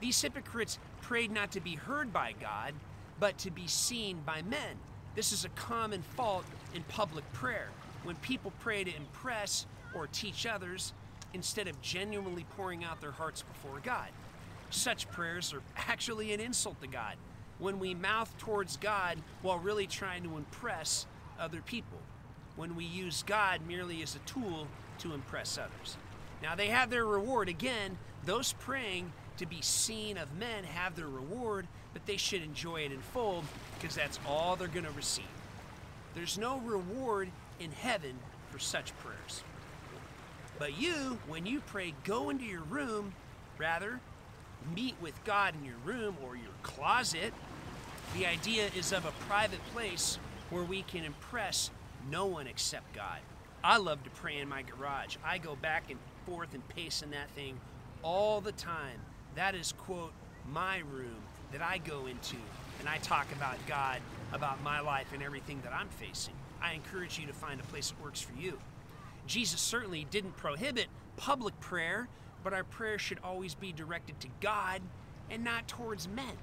these 0.00 0.20
hypocrites 0.20 0.78
prayed 1.00 1.30
not 1.30 1.52
to 1.52 1.60
be 1.60 1.74
heard 1.74 2.12
by 2.12 2.34
God, 2.40 2.74
but 3.20 3.38
to 3.38 3.50
be 3.50 3.66
seen 3.66 4.20
by 4.24 4.42
men. 4.42 4.76
This 5.14 5.32
is 5.32 5.44
a 5.44 5.50
common 5.50 6.02
fault 6.02 6.44
in 6.74 6.82
public 6.84 7.30
prayer. 7.32 7.68
When 8.04 8.16
people 8.16 8.52
pray 8.60 8.82
to 8.84 8.96
impress 8.96 9.66
or 9.94 10.06
teach 10.06 10.46
others 10.46 10.92
instead 11.34 11.68
of 11.68 11.80
genuinely 11.82 12.46
pouring 12.56 12.84
out 12.84 13.00
their 13.00 13.10
hearts 13.10 13.42
before 13.42 13.80
God. 13.82 14.08
Such 14.70 15.10
prayers 15.10 15.52
are 15.52 15.62
actually 15.76 16.32
an 16.32 16.40
insult 16.40 16.80
to 16.80 16.86
God 16.86 17.16
when 17.58 17.78
we 17.78 17.94
mouth 17.94 18.36
towards 18.38 18.76
God 18.78 19.18
while 19.42 19.58
really 19.58 19.86
trying 19.86 20.22
to 20.24 20.36
impress 20.36 21.06
other 21.38 21.60
people, 21.60 21.98
when 22.56 22.74
we 22.74 22.84
use 22.84 23.22
God 23.22 23.60
merely 23.68 24.02
as 24.02 24.16
a 24.16 24.18
tool 24.20 24.66
to 24.98 25.12
impress 25.12 25.58
others. 25.58 25.96
Now, 26.42 26.54
they 26.54 26.68
have 26.68 26.90
their 26.90 27.06
reward. 27.06 27.48
Again, 27.48 27.98
those 28.24 28.54
praying 28.54 29.12
to 29.36 29.46
be 29.46 29.60
seen 29.60 30.16
of 30.16 30.34
men 30.36 30.64
have 30.64 30.96
their 30.96 31.06
reward, 31.06 31.68
but 31.92 32.04
they 32.06 32.16
should 32.16 32.42
enjoy 32.42 32.80
it 32.80 32.92
in 32.92 33.00
full 33.00 33.44
because 33.82 33.96
that's 33.96 34.20
all 34.28 34.54
they're 34.54 34.68
going 34.68 34.84
to 34.86 34.92
receive. 34.92 35.24
There's 36.14 36.38
no 36.38 36.58
reward 36.58 37.28
in 37.58 37.72
heaven 37.72 38.14
for 38.50 38.60
such 38.60 38.96
prayers. 38.98 39.42
But 40.58 40.80
you, 40.80 41.18
when 41.26 41.46
you 41.46 41.60
pray, 41.66 41.94
go 42.04 42.30
into 42.30 42.44
your 42.44 42.62
room, 42.62 43.12
rather, 43.58 43.98
meet 44.74 44.94
with 45.00 45.24
God 45.24 45.54
in 45.56 45.64
your 45.64 45.78
room 45.84 46.16
or 46.24 46.36
your 46.36 46.52
closet. 46.62 47.34
The 48.16 48.26
idea 48.26 48.70
is 48.76 48.92
of 48.92 49.04
a 49.04 49.12
private 49.26 49.64
place 49.74 50.18
where 50.50 50.62
we 50.62 50.82
can 50.82 51.02
impress 51.02 51.70
no 52.08 52.26
one 52.26 52.46
except 52.46 52.94
God. 52.94 53.18
I 53.64 53.78
love 53.78 54.04
to 54.04 54.10
pray 54.10 54.38
in 54.38 54.48
my 54.48 54.62
garage. 54.62 55.16
I 55.24 55.38
go 55.38 55.56
back 55.56 55.90
and 55.90 55.98
forth 56.24 56.54
and 56.54 56.66
pace 56.68 57.02
in 57.02 57.10
that 57.10 57.30
thing 57.30 57.58
all 58.02 58.40
the 58.40 58.52
time. 58.52 59.00
That 59.34 59.56
is, 59.56 59.72
quote, 59.72 60.12
my 60.52 60.78
room 60.78 61.22
that 61.50 61.62
I 61.62 61.78
go 61.78 62.06
into 62.06 62.36
and 62.80 62.88
I 62.88 62.98
talk 62.98 63.30
about 63.32 63.56
God, 63.66 64.00
about 64.32 64.62
my 64.62 64.80
life, 64.80 65.12
and 65.12 65.22
everything 65.22 65.60
that 65.64 65.72
I'm 65.72 65.88
facing. 65.88 66.34
I 66.62 66.74
encourage 66.74 67.18
you 67.18 67.26
to 67.26 67.32
find 67.32 67.60
a 67.60 67.64
place 67.64 67.90
that 67.90 68.02
works 68.02 68.20
for 68.20 68.32
you. 68.40 68.58
Jesus 69.26 69.60
certainly 69.60 70.06
didn't 70.10 70.36
prohibit 70.36 70.86
public 71.16 71.58
prayer, 71.60 72.08
but 72.42 72.52
our 72.52 72.64
prayer 72.64 72.98
should 72.98 73.18
always 73.22 73.54
be 73.54 73.72
directed 73.72 74.18
to 74.20 74.28
God 74.40 74.80
and 75.30 75.44
not 75.44 75.68
towards 75.68 76.08
men. 76.08 76.36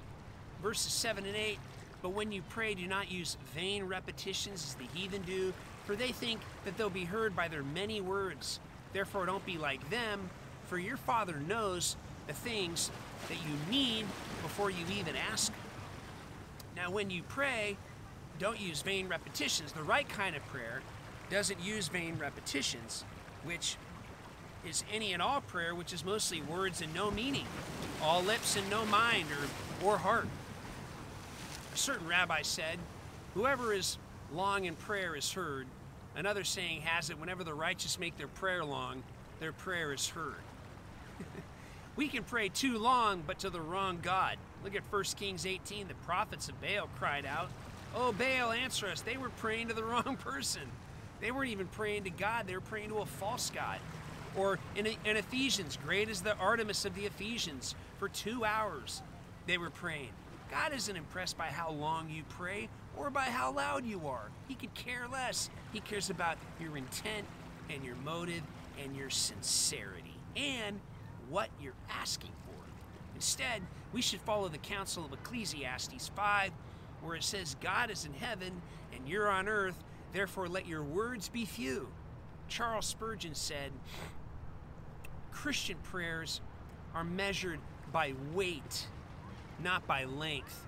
Verses 0.62 0.92
7 0.92 1.24
and 1.24 1.36
8 1.36 1.58
But 2.02 2.10
when 2.10 2.32
you 2.32 2.42
pray, 2.48 2.74
do 2.74 2.86
not 2.86 3.10
use 3.10 3.36
vain 3.54 3.84
repetitions 3.84 4.64
as 4.64 4.74
the 4.74 4.98
heathen 4.98 5.22
do, 5.22 5.52
for 5.84 5.94
they 5.94 6.12
think 6.12 6.40
that 6.64 6.76
they'll 6.76 6.90
be 6.90 7.04
heard 7.04 7.34
by 7.34 7.48
their 7.48 7.62
many 7.62 8.00
words. 8.00 8.60
Therefore, 8.92 9.26
don't 9.26 9.44
be 9.46 9.58
like 9.58 9.88
them, 9.90 10.30
for 10.66 10.78
your 10.78 10.96
Father 10.96 11.36
knows 11.46 11.96
the 12.26 12.32
things 12.32 12.90
that 13.28 13.36
you 13.36 13.70
need 13.70 14.06
before 14.42 14.70
you 14.70 14.84
even 14.98 15.14
ask. 15.16 15.52
Now, 16.80 16.90
when 16.90 17.10
you 17.10 17.22
pray, 17.28 17.76
don't 18.38 18.58
use 18.58 18.80
vain 18.80 19.06
repetitions. 19.06 19.72
The 19.72 19.82
right 19.82 20.08
kind 20.08 20.34
of 20.34 20.42
prayer 20.46 20.80
doesn't 21.30 21.60
use 21.60 21.88
vain 21.88 22.16
repetitions, 22.18 23.04
which 23.44 23.76
is 24.66 24.82
any 24.90 25.12
and 25.12 25.20
all 25.20 25.42
prayer, 25.42 25.74
which 25.74 25.92
is 25.92 26.06
mostly 26.06 26.40
words 26.40 26.80
and 26.80 26.94
no 26.94 27.10
meaning, 27.10 27.44
all 28.02 28.22
lips 28.22 28.56
and 28.56 28.68
no 28.70 28.86
mind 28.86 29.26
or, 29.82 29.88
or 29.90 29.98
heart. 29.98 30.26
A 31.74 31.76
certain 31.76 32.08
rabbi 32.08 32.40
said, 32.40 32.78
Whoever 33.34 33.74
is 33.74 33.98
long 34.32 34.64
in 34.64 34.74
prayer 34.74 35.14
is 35.14 35.30
heard. 35.30 35.66
Another 36.16 36.44
saying 36.44 36.80
has 36.80 37.10
it, 37.10 37.18
whenever 37.20 37.44
the 37.44 37.52
righteous 37.52 37.98
make 37.98 38.16
their 38.16 38.26
prayer 38.26 38.64
long, 38.64 39.02
their 39.38 39.52
prayer 39.52 39.92
is 39.92 40.08
heard. 40.08 40.42
We 41.96 42.08
can 42.08 42.24
pray 42.24 42.48
too 42.48 42.78
long, 42.78 43.22
but 43.26 43.40
to 43.40 43.50
the 43.50 43.60
wrong 43.60 43.98
God. 44.02 44.36
Look 44.64 44.74
at 44.74 44.82
1 44.90 45.02
Kings 45.16 45.46
18. 45.46 45.88
The 45.88 45.94
prophets 45.94 46.48
of 46.48 46.60
Baal 46.60 46.88
cried 46.98 47.26
out, 47.26 47.48
Oh, 47.94 48.12
Baal, 48.12 48.52
answer 48.52 48.86
us. 48.86 49.00
They 49.00 49.16
were 49.16 49.30
praying 49.30 49.68
to 49.68 49.74
the 49.74 49.84
wrong 49.84 50.16
person. 50.16 50.62
They 51.20 51.30
weren't 51.30 51.50
even 51.50 51.66
praying 51.66 52.04
to 52.04 52.10
God, 52.10 52.46
they 52.46 52.54
were 52.54 52.60
praying 52.60 52.90
to 52.90 52.98
a 52.98 53.06
false 53.06 53.50
God. 53.50 53.78
Or 54.36 54.58
in, 54.76 54.86
in 54.86 55.16
Ephesians, 55.16 55.76
great 55.84 56.08
is 56.08 56.22
the 56.22 56.36
Artemis 56.36 56.84
of 56.84 56.94
the 56.94 57.04
Ephesians. 57.04 57.74
For 57.98 58.08
two 58.08 58.44
hours 58.44 59.02
they 59.46 59.58
were 59.58 59.70
praying. 59.70 60.10
God 60.50 60.72
isn't 60.72 60.96
impressed 60.96 61.36
by 61.36 61.46
how 61.46 61.70
long 61.70 62.08
you 62.10 62.22
pray 62.30 62.68
or 62.96 63.10
by 63.10 63.24
how 63.24 63.52
loud 63.52 63.84
you 63.84 64.08
are. 64.08 64.30
He 64.48 64.54
could 64.54 64.72
care 64.74 65.06
less. 65.10 65.50
He 65.72 65.80
cares 65.80 66.10
about 66.10 66.38
your 66.60 66.76
intent 66.76 67.26
and 67.68 67.84
your 67.84 67.96
motive 67.96 68.42
and 68.82 68.96
your 68.96 69.10
sincerity 69.10 70.14
and 70.36 70.80
what 71.30 71.48
you're 71.60 71.72
asking 71.88 72.32
for. 72.44 72.54
Instead, 73.14 73.62
we 73.92 74.02
should 74.02 74.20
follow 74.20 74.48
the 74.48 74.58
counsel 74.58 75.04
of 75.04 75.12
Ecclesiastes 75.12 76.10
5, 76.14 76.50
where 77.02 77.16
it 77.16 77.24
says, 77.24 77.56
God 77.60 77.90
is 77.90 78.04
in 78.04 78.12
heaven 78.12 78.60
and 78.94 79.08
you're 79.08 79.28
on 79.28 79.48
earth, 79.48 79.82
therefore 80.12 80.48
let 80.48 80.66
your 80.66 80.82
words 80.82 81.28
be 81.28 81.44
few. 81.44 81.88
Charles 82.48 82.86
Spurgeon 82.86 83.34
said, 83.34 83.70
Christian 85.30 85.76
prayers 85.82 86.40
are 86.94 87.04
measured 87.04 87.60
by 87.92 88.14
weight, 88.34 88.86
not 89.62 89.86
by 89.86 90.04
length. 90.04 90.66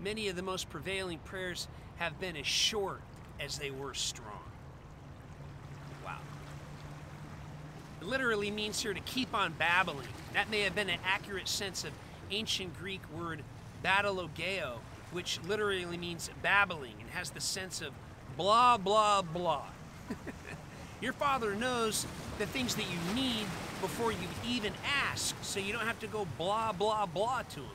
Many 0.00 0.28
of 0.28 0.36
the 0.36 0.42
most 0.42 0.68
prevailing 0.68 1.18
prayers 1.20 1.66
have 1.96 2.20
been 2.20 2.36
as 2.36 2.46
short 2.46 3.00
as 3.40 3.58
they 3.58 3.70
were 3.70 3.94
strong. 3.94 4.47
It 8.00 8.06
literally 8.06 8.50
means 8.50 8.80
here 8.80 8.94
to 8.94 9.00
keep 9.00 9.34
on 9.34 9.52
babbling. 9.52 10.08
That 10.34 10.50
may 10.50 10.62
have 10.62 10.74
been 10.74 10.88
an 10.88 11.00
accurate 11.04 11.48
sense 11.48 11.84
of 11.84 11.90
ancient 12.30 12.78
Greek 12.78 13.00
word 13.16 13.42
battlogeo, 13.84 14.78
which 15.12 15.40
literally 15.46 15.96
means 15.96 16.30
babbling 16.42 16.94
and 17.00 17.10
has 17.10 17.30
the 17.30 17.40
sense 17.40 17.80
of 17.80 17.92
blah, 18.36 18.76
blah, 18.76 19.22
blah. 19.22 19.66
Your 21.00 21.12
Father 21.12 21.54
knows 21.54 22.06
the 22.38 22.46
things 22.46 22.74
that 22.74 22.84
you 22.84 23.14
need 23.14 23.46
before 23.80 24.10
you 24.10 24.18
even 24.46 24.72
ask, 25.10 25.34
so 25.42 25.60
you 25.60 25.72
don't 25.72 25.86
have 25.86 26.00
to 26.00 26.06
go 26.08 26.26
blah, 26.36 26.72
blah, 26.72 27.06
blah 27.06 27.42
to 27.42 27.60
Him. 27.60 27.70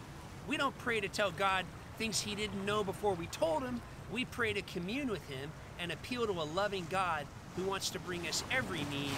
We 0.47 0.57
don't 0.57 0.77
pray 0.79 0.99
to 0.99 1.07
tell 1.07 1.31
God 1.31 1.65
things 1.97 2.21
He 2.21 2.35
didn't 2.35 2.65
know 2.65 2.83
before 2.83 3.13
we 3.13 3.27
told 3.27 3.63
Him. 3.63 3.81
We 4.11 4.25
pray 4.25 4.53
to 4.53 4.61
commune 4.61 5.07
with 5.07 5.27
Him 5.29 5.51
and 5.79 5.91
appeal 5.91 6.25
to 6.27 6.33
a 6.33 6.43
loving 6.43 6.87
God 6.89 7.25
who 7.55 7.63
wants 7.63 7.89
to 7.91 7.99
bring 7.99 8.27
us 8.27 8.43
every 8.51 8.83
need, 8.91 9.13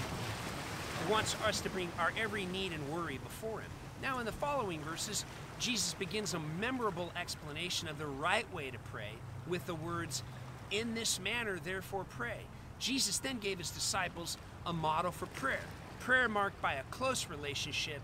wants 1.10 1.36
us 1.46 1.62
to 1.62 1.70
bring 1.70 1.92
our 2.00 2.12
every 2.20 2.46
need 2.46 2.72
and 2.72 2.90
worry 2.90 3.18
before 3.18 3.60
Him. 3.60 3.72
Now, 4.02 4.20
in 4.20 4.26
the 4.26 4.32
following 4.32 4.82
verses, 4.82 5.26
Jesus 5.60 5.94
begins 5.94 6.34
a 6.34 6.40
memorable 6.40 7.12
explanation 7.20 7.88
of 7.88 7.98
the 7.98 8.06
right 8.06 8.52
way 8.54 8.72
to 8.72 8.80
pray 8.92 9.12
with 9.48 9.66
the 9.66 9.76
words, 9.76 10.24
In 10.72 10.96
this 10.96 11.20
manner, 11.20 11.60
therefore, 11.64 12.06
pray. 12.10 12.40
Jesus 12.80 13.20
then 13.20 13.40
gave 13.40 13.58
his 13.58 13.70
disciples 13.70 14.38
a 14.66 14.74
model 14.74 15.12
for 15.12 15.28
prayer. 15.28 15.64
Prayer 16.00 16.28
marked 16.28 16.62
by 16.62 16.74
a 16.74 16.84
close 16.92 17.28
relationship, 17.28 18.02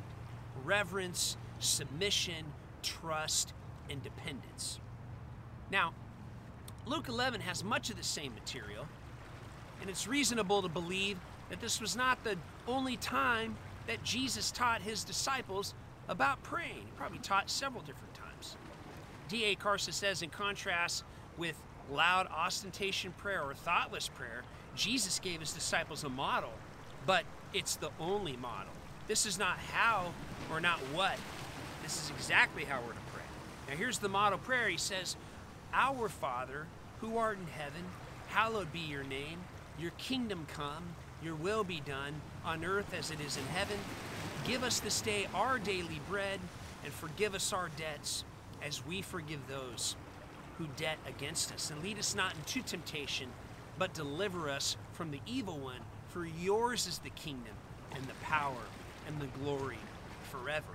reverence, 0.63 1.35
submission, 1.59 2.45
trust, 2.81 3.53
and 3.89 4.01
dependence. 4.01 4.79
Now, 5.69 5.93
Luke 6.85 7.07
11 7.07 7.41
has 7.41 7.63
much 7.63 7.89
of 7.89 7.97
the 7.97 8.03
same 8.03 8.33
material, 8.33 8.87
and 9.81 9.89
it's 9.89 10.07
reasonable 10.07 10.61
to 10.61 10.69
believe 10.69 11.17
that 11.51 11.59
this 11.59 11.81
was 11.81 11.97
not 11.97 12.23
the 12.23 12.37
only 12.65 12.95
time 12.97 13.55
that 13.85 14.03
Jesus 14.03 14.51
taught 14.51 14.81
his 14.81 15.03
disciples 15.03 15.73
about 16.07 16.41
praying. 16.43 16.85
He 16.85 16.91
probably 16.95 17.19
taught 17.19 17.49
several 17.49 17.83
different 17.83 18.13
times. 18.13 18.55
D.A. 19.27 19.55
Carson 19.55 19.91
says, 19.91 20.21
in 20.21 20.29
contrast 20.29 21.03
with 21.37 21.55
loud 21.91 22.27
ostentation 22.27 23.13
prayer 23.17 23.43
or 23.43 23.53
thoughtless 23.53 24.07
prayer, 24.07 24.43
Jesus 24.77 25.19
gave 25.19 25.41
his 25.41 25.51
disciples 25.51 26.05
a 26.05 26.09
model, 26.09 26.53
but 27.05 27.25
it's 27.53 27.75
the 27.75 27.89
only 27.99 28.37
model. 28.37 28.71
This 29.07 29.25
is 29.25 29.37
not 29.37 29.57
how 29.57 30.13
or 30.49 30.61
not 30.61 30.79
what. 30.93 31.17
This 31.83 32.01
is 32.01 32.11
exactly 32.11 32.63
how 32.63 32.79
we're 32.79 32.93
to 32.93 32.99
pray. 33.13 33.23
Now, 33.67 33.75
here's 33.75 33.97
the 33.97 34.07
model 34.07 34.39
prayer. 34.39 34.69
He 34.69 34.77
says, 34.77 35.17
Our 35.73 36.07
Father, 36.07 36.65
who 37.01 37.17
art 37.17 37.37
in 37.37 37.47
heaven, 37.47 37.83
hallowed 38.29 38.71
be 38.71 38.79
your 38.79 39.03
name. 39.03 39.39
Your 39.77 39.91
kingdom 39.97 40.45
come, 40.53 40.95
your 41.23 41.35
will 41.35 41.63
be 41.63 41.81
done, 41.81 42.21
on 42.45 42.65
earth 42.65 42.93
as 42.93 43.11
it 43.11 43.21
is 43.21 43.37
in 43.37 43.45
heaven. 43.47 43.77
Give 44.45 44.63
us 44.63 44.79
this 44.79 45.01
day 45.01 45.27
our 45.33 45.59
daily 45.59 45.99
bread, 46.09 46.39
and 46.83 46.93
forgive 46.93 47.35
us 47.35 47.53
our 47.53 47.69
debts 47.77 48.23
as 48.65 48.85
we 48.85 49.01
forgive 49.01 49.47
those 49.47 49.95
who 50.57 50.67
debt 50.77 50.97
against 51.07 51.51
us. 51.53 51.69
And 51.69 51.83
lead 51.83 51.99
us 51.99 52.15
not 52.15 52.33
into 52.35 52.61
temptation 52.61 53.27
but 53.81 53.95
deliver 53.95 54.47
us 54.47 54.77
from 54.93 55.09
the 55.09 55.19
evil 55.25 55.57
one. 55.57 55.79
For 56.09 56.23
yours 56.23 56.85
is 56.85 56.99
the 56.99 57.09
kingdom 57.09 57.55
and 57.95 58.03
the 58.05 58.13
power 58.21 58.61
and 59.07 59.19
the 59.19 59.25
glory 59.39 59.79
forever. 60.29 60.73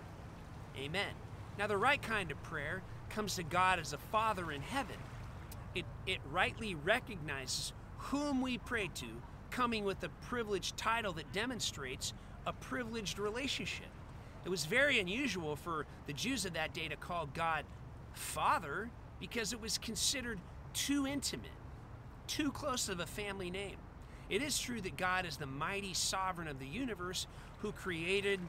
Amen. 0.76 1.12
Now, 1.56 1.68
the 1.68 1.76
right 1.76 2.02
kind 2.02 2.32
of 2.32 2.42
prayer 2.42 2.82
comes 3.10 3.36
to 3.36 3.44
God 3.44 3.78
as 3.78 3.92
a 3.92 3.98
Father 3.98 4.50
in 4.50 4.60
heaven. 4.60 4.96
It, 5.76 5.84
it 6.04 6.18
rightly 6.32 6.74
recognizes 6.74 7.72
whom 7.98 8.40
we 8.40 8.58
pray 8.58 8.90
to, 8.94 9.06
coming 9.56 9.84
with 9.84 10.04
a 10.04 10.08
privileged 10.28 10.76
title 10.76 11.14
that 11.14 11.32
demonstrates 11.32 12.12
a 12.46 12.52
privileged 12.52 13.18
relationship. 13.18 13.88
It 14.44 14.50
was 14.50 14.66
very 14.66 15.00
unusual 15.00 15.56
for 15.56 15.86
the 16.06 16.12
Jews 16.12 16.44
of 16.44 16.52
that 16.52 16.74
day 16.74 16.88
to 16.88 16.96
call 16.96 17.26
God 17.32 17.64
Father 18.12 18.90
because 19.18 19.54
it 19.54 19.60
was 19.60 19.78
considered 19.78 20.38
too 20.74 21.06
intimate 21.06 21.50
too 22.26 22.50
close 22.50 22.88
of 22.88 23.00
a 23.00 23.06
family 23.06 23.50
name. 23.50 23.76
It 24.28 24.42
is 24.42 24.58
true 24.58 24.80
that 24.80 24.96
God 24.96 25.24
is 25.24 25.36
the 25.36 25.46
mighty 25.46 25.94
sovereign 25.94 26.48
of 26.48 26.58
the 26.58 26.66
universe 26.66 27.26
who 27.62 27.72
created, 27.72 28.40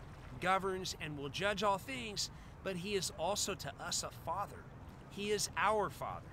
governs, 0.42 0.96
and 1.00 1.18
will 1.18 1.30
judge 1.30 1.64
all 1.64 1.78
things, 1.78 2.32
but 2.64 2.76
He 2.76 2.96
is 2.96 3.12
also 3.20 3.54
to 3.54 3.72
us 3.80 4.04
a 4.04 4.10
Father. 4.26 4.64
He 5.12 5.32
is 5.32 5.50
our 5.56 5.90
Father, 5.90 6.26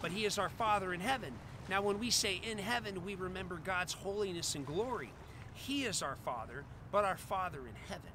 but 0.00 0.12
He 0.12 0.24
is 0.24 0.38
our 0.38 0.48
Father 0.48 0.94
in 0.94 1.00
heaven. 1.00 1.32
Now, 1.68 1.82
when 1.82 1.98
we 1.98 2.10
say 2.10 2.40
in 2.48 2.58
heaven, 2.58 3.04
we 3.04 3.14
remember 3.14 3.60
God's 3.62 3.92
holiness 3.92 4.54
and 4.54 4.66
glory. 4.66 5.10
He 5.54 5.84
is 5.84 6.02
our 6.02 6.16
Father, 6.24 6.64
but 6.90 7.04
our 7.04 7.16
Father 7.16 7.60
in 7.60 7.74
heaven. 7.88 8.10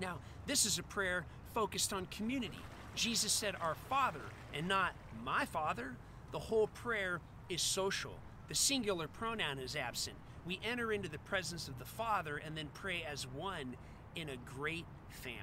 Now, 0.00 0.18
this 0.46 0.64
is 0.66 0.78
a 0.78 0.82
prayer 0.82 1.24
focused 1.52 1.92
on 1.92 2.06
community. 2.06 2.58
Jesus 2.94 3.32
said, 3.32 3.54
Our 3.60 3.74
Father, 3.88 4.20
and 4.52 4.66
not 4.66 4.94
my 5.24 5.44
Father. 5.44 5.96
The 6.32 6.38
whole 6.38 6.68
prayer 6.68 7.20
is 7.48 7.62
social. 7.62 8.14
The 8.48 8.54
singular 8.54 9.08
pronoun 9.08 9.58
is 9.58 9.76
absent. 9.76 10.16
We 10.46 10.60
enter 10.64 10.92
into 10.92 11.08
the 11.08 11.18
presence 11.18 11.68
of 11.68 11.78
the 11.78 11.84
Father 11.84 12.36
and 12.36 12.56
then 12.56 12.68
pray 12.74 13.04
as 13.08 13.26
one 13.26 13.76
in 14.16 14.28
a 14.28 14.36
great 14.36 14.84
family. 15.10 15.40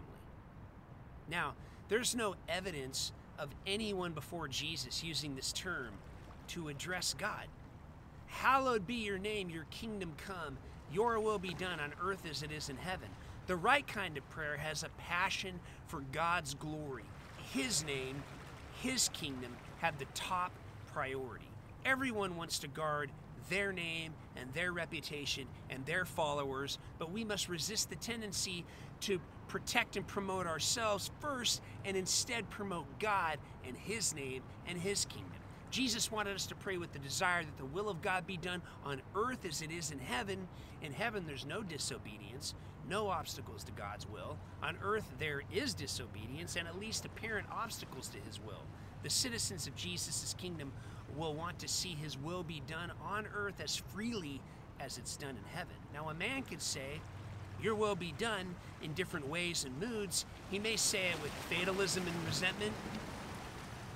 Now, 1.30 1.54
there's 1.90 2.16
no 2.16 2.36
evidence 2.48 3.12
of 3.40 3.50
anyone 3.66 4.12
before 4.12 4.48
Jesus 4.48 5.04
using 5.04 5.36
this 5.36 5.52
term 5.52 5.90
to 6.52 6.68
address 6.68 7.16
God. 7.18 7.48
Hallowed 8.28 8.86
be 8.86 8.96
your 8.96 9.18
name, 9.18 9.50
your 9.50 9.66
kingdom 9.72 10.14
come, 10.18 10.58
your 10.92 11.20
will 11.20 11.40
be 11.40 11.54
done 11.54 11.80
on 11.80 11.94
earth 12.04 12.26
as 12.30 12.44
it 12.44 12.52
is 12.52 12.70
in 12.70 12.78
heaven. 12.78 13.08
The 13.48 13.56
right 13.56 13.88
kind 13.88 14.18
of 14.18 14.30
prayer 14.30 14.58
has 14.58 14.84
a 14.84 14.90
passion 14.98 15.60
for 15.88 16.02
God's 16.12 16.54
glory. 16.54 17.06
His 17.54 17.86
name, 17.86 18.24
His 18.82 19.10
kingdom 19.10 19.56
have 19.80 19.98
the 19.98 20.06
top 20.14 20.52
priority. 20.94 21.48
Everyone 21.86 22.36
wants 22.36 22.60
to 22.60 22.68
guard 22.68 23.12
their 23.50 23.72
name 23.72 24.14
and 24.36 24.54
their 24.54 24.72
reputation 24.72 25.48
and 25.70 25.86
their 25.86 26.06
followers, 26.06 26.80
but 27.00 27.12
we 27.12 27.24
must 27.24 27.50
resist 27.50 27.90
the 27.90 27.96
tendency 27.96 28.66
to 29.02 29.20
protect 29.48 29.96
and 29.96 30.06
promote 30.06 30.48
ourselves 30.48 31.12
first 31.20 31.62
and 31.86 31.98
instead 31.98 32.50
promote 32.50 32.86
God 33.00 33.38
and 33.66 33.76
His 33.76 34.14
name 34.14 34.44
and 34.68 34.78
His 34.78 35.06
kingdom. 35.06 35.41
Jesus 35.72 36.12
wanted 36.12 36.36
us 36.36 36.46
to 36.48 36.56
pray 36.56 36.78
with 36.78 36.92
the 36.94 37.00
desire 37.00 37.44
that 37.44 37.58
the 37.58 37.66
will 37.66 37.90
of 37.90 38.02
God 38.02 38.28
be 38.28 38.38
done 38.38 38.62
on 38.86 39.02
earth 39.16 39.46
as 39.46 39.62
it 39.62 39.72
is 39.72 39.92
in 39.92 40.00
heaven. 40.00 40.48
In 40.82 40.92
heaven, 40.92 41.24
there's 41.26 41.46
no 41.46 41.64
disobedience, 41.64 42.54
no 42.90 43.08
obstacles 43.08 43.64
to 43.64 43.72
God's 43.72 44.08
will. 44.08 44.38
On 44.62 44.78
earth, 44.84 45.10
there 45.18 45.42
is 45.52 45.74
disobedience 45.74 46.56
and 46.56 46.68
at 46.68 46.80
least 46.80 47.06
apparent 47.06 47.48
obstacles 47.52 48.10
to 48.10 48.18
His 48.20 48.40
will. 48.40 48.64
The 49.04 49.10
citizens 49.10 49.66
of 49.66 49.76
Jesus' 49.76 50.36
kingdom 50.38 50.72
will 51.18 51.34
want 51.34 51.60
to 51.60 51.68
see 51.68 51.96
his 52.02 52.18
will 52.18 52.44
be 52.44 52.62
done 52.68 52.92
on 53.04 53.28
earth 53.36 53.60
as 53.62 53.76
freely 53.76 54.42
as 54.80 54.98
it's 54.98 55.18
done 55.18 55.32
in 55.32 55.44
heaven. 55.54 55.76
Now, 55.94 56.10
a 56.10 56.14
man 56.14 56.44
could 56.44 56.62
say, 56.62 57.02
Your 57.62 57.76
will 57.76 57.96
be 57.96 58.14
done 58.18 58.56
in 58.82 58.94
different 58.94 59.28
ways 59.28 59.66
and 59.66 59.80
moods. 59.80 60.26
He 60.50 60.60
may 60.60 60.76
say 60.76 61.10
it 61.10 61.22
with 61.22 61.32
fatalism 61.50 62.06
and 62.06 62.28
resentment. 62.28 62.74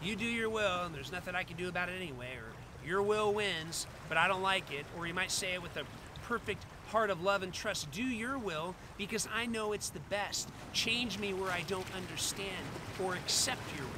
You 0.06 0.16
do 0.16 0.26
your 0.26 0.52
will, 0.52 0.84
and 0.84 0.94
there's 0.94 1.12
nothing 1.12 1.34
I 1.34 1.42
can 1.42 1.58
do 1.58 1.68
about 1.68 1.90
it 1.90 1.94
anyway. 2.00 2.30
Or, 2.38 2.88
Your 2.88 3.02
will 3.02 3.34
wins, 3.34 3.88
but 4.08 4.20
I 4.20 4.28
don't 4.28 4.44
like 4.44 4.72
it. 4.72 4.86
Or 4.96 5.08
you 5.08 5.16
might 5.16 5.32
say 5.32 5.56
it 5.56 5.64
with 5.64 5.76
a 5.78 5.84
perfect 6.28 6.64
heart 6.90 7.10
of 7.10 7.24
love 7.24 7.42
and 7.42 7.52
trust. 7.52 7.90
Do 7.90 8.04
your 8.04 8.38
will 8.38 8.76
because 9.00 9.28
I 9.34 9.48
know 9.48 9.74
it's 9.74 9.90
the 9.90 10.00
best. 10.02 10.48
Change 10.74 11.18
me 11.18 11.34
where 11.34 11.52
I 11.52 11.62
don't 11.62 11.88
understand 11.96 12.68
or 13.04 13.16
accept 13.16 13.62
your 13.76 13.86
will. 13.86 13.92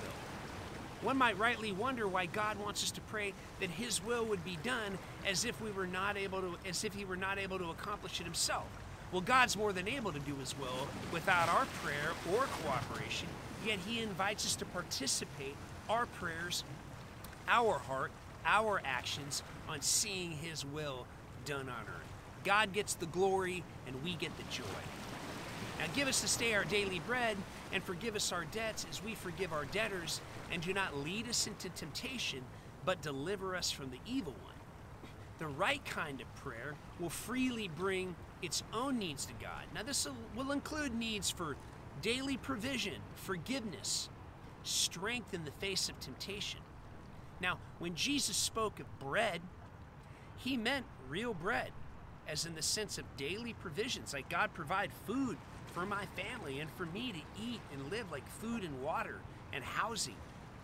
One 1.02 1.18
might 1.18 1.38
rightly 1.38 1.74
wonder 1.74 2.08
why 2.08 2.26
God 2.26 2.58
wants 2.58 2.84
us 2.84 2.92
to 2.92 3.02
pray 3.02 3.34
that 3.60 3.70
his 3.70 4.02
will 4.02 4.24
would 4.26 4.46
be 4.46 4.58
done 4.64 4.98
as 5.26 5.44
if 5.44 5.62
we 5.62 5.72
were 5.72 5.88
not 5.88 6.16
able 6.16 6.40
to 6.40 6.56
as 6.68 6.86
if 6.86 6.94
he 6.94 7.04
were 7.04 7.18
not 7.18 7.38
able 7.38 7.60
to 7.60 7.70
accomplish 7.70 8.22
it 8.22 8.24
himself. 8.24 8.66
Well, 9.12 9.22
God's 9.22 9.58
more 9.58 9.74
than 9.74 9.90
able 9.90 10.14
to 10.14 10.20
do 10.20 10.36
his 10.36 10.58
will 10.58 10.88
without 11.12 11.50
our 11.50 11.66
prayer 11.84 12.14
or 12.34 12.46
cooperation, 12.64 13.28
yet 13.66 13.80
he 13.86 14.02
invites 14.02 14.46
us 14.46 14.56
to 14.56 14.66
participate 14.66 15.56
our 15.90 16.06
prayers, 16.06 16.64
our 17.48 17.80
heart, 17.80 18.12
our 18.46 18.82
actions 18.86 19.44
on 19.68 19.82
seeing 19.82 20.32
his 20.32 20.66
will 20.66 21.06
done 21.46 21.70
on 21.70 21.84
earth. 21.88 22.08
God 22.44 22.74
gets 22.74 22.94
the 22.94 23.06
glory 23.08 23.64
and 23.86 24.04
we 24.04 24.14
get 24.16 24.32
the 24.38 24.44
joy. 24.52 24.64
Now 25.80 25.86
give 25.96 26.08
us 26.08 26.22
this 26.22 26.36
day 26.36 26.54
our 26.54 26.64
daily 26.64 27.00
bread 27.00 27.38
and 27.72 27.84
forgive 27.84 28.16
us 28.16 28.32
our 28.32 28.46
debts 28.46 28.86
as 28.90 29.04
we 29.04 29.16
forgive 29.16 29.54
our 29.54 29.66
debtors 29.66 30.22
and 30.52 30.62
do 30.62 30.74
not 30.74 30.98
lead 30.98 31.30
us 31.30 31.48
into 31.48 31.70
temptation 31.70 32.42
but 32.86 33.02
deliver 33.02 33.56
us 33.56 33.70
from 33.70 33.92
the 33.92 34.00
evil 34.06 34.34
one. 34.44 34.54
The 35.40 35.48
right 35.48 35.84
kind 35.86 36.22
of 36.22 36.36
prayer 36.36 36.76
will 37.00 37.10
freely 37.10 37.68
bring 37.68 38.16
its 38.42 38.64
own 38.74 38.98
needs 38.98 39.26
to 39.26 39.34
God. 39.34 39.66
Now 39.76 39.84
this 39.84 40.08
will 40.36 40.52
include 40.52 40.96
needs 40.96 41.30
for 41.30 41.58
daily 42.02 42.38
provision, 42.38 42.96
forgiveness, 43.16 44.10
strength 44.68 45.34
in 45.34 45.46
the 45.46 45.52
face 45.52 45.90
of 45.90 46.00
temptation. 46.00 46.60
Now, 47.42 47.60
when 47.80 47.96
Jesus 47.96 48.38
spoke 48.38 48.80
of 48.80 49.00
bread, 49.00 49.42
he 50.38 50.58
meant 50.58 50.86
real 51.10 51.34
bread 51.34 51.72
as 52.28 52.46
in 52.46 52.56
the 52.56 52.62
sense 52.62 52.98
of 52.98 53.06
daily 53.16 53.54
provisions, 53.54 54.14
like 54.14 54.30
God 54.30 54.54
provide 54.54 54.92
food 55.06 55.38
for 55.72 55.86
my 55.86 56.06
family 56.16 56.60
and 56.60 56.70
for 56.72 56.86
me 56.88 57.12
to 57.12 57.42
eat 57.42 57.62
and 57.74 57.90
live, 57.90 58.12
like 58.12 58.28
food 58.28 58.64
and 58.64 58.84
water 58.84 59.20
and 59.54 59.64
housing, 59.64 60.16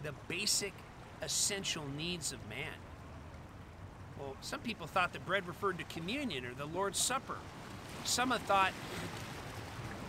the 0.02 0.14
basic 0.28 0.74
essential 1.22 1.84
needs 1.98 2.34
of 2.34 2.40
man. 2.50 2.74
Well, 4.20 4.36
some 4.42 4.60
people 4.60 4.88
thought 4.88 5.14
that 5.14 5.26
bread 5.26 5.48
referred 5.48 5.78
to 5.80 5.86
communion 5.86 6.46
or 6.46 6.54
the 6.54 6.66
Lord's 6.66 7.00
Supper. 7.00 7.38
Some 8.04 8.32
have 8.32 8.42
thought 8.42 8.74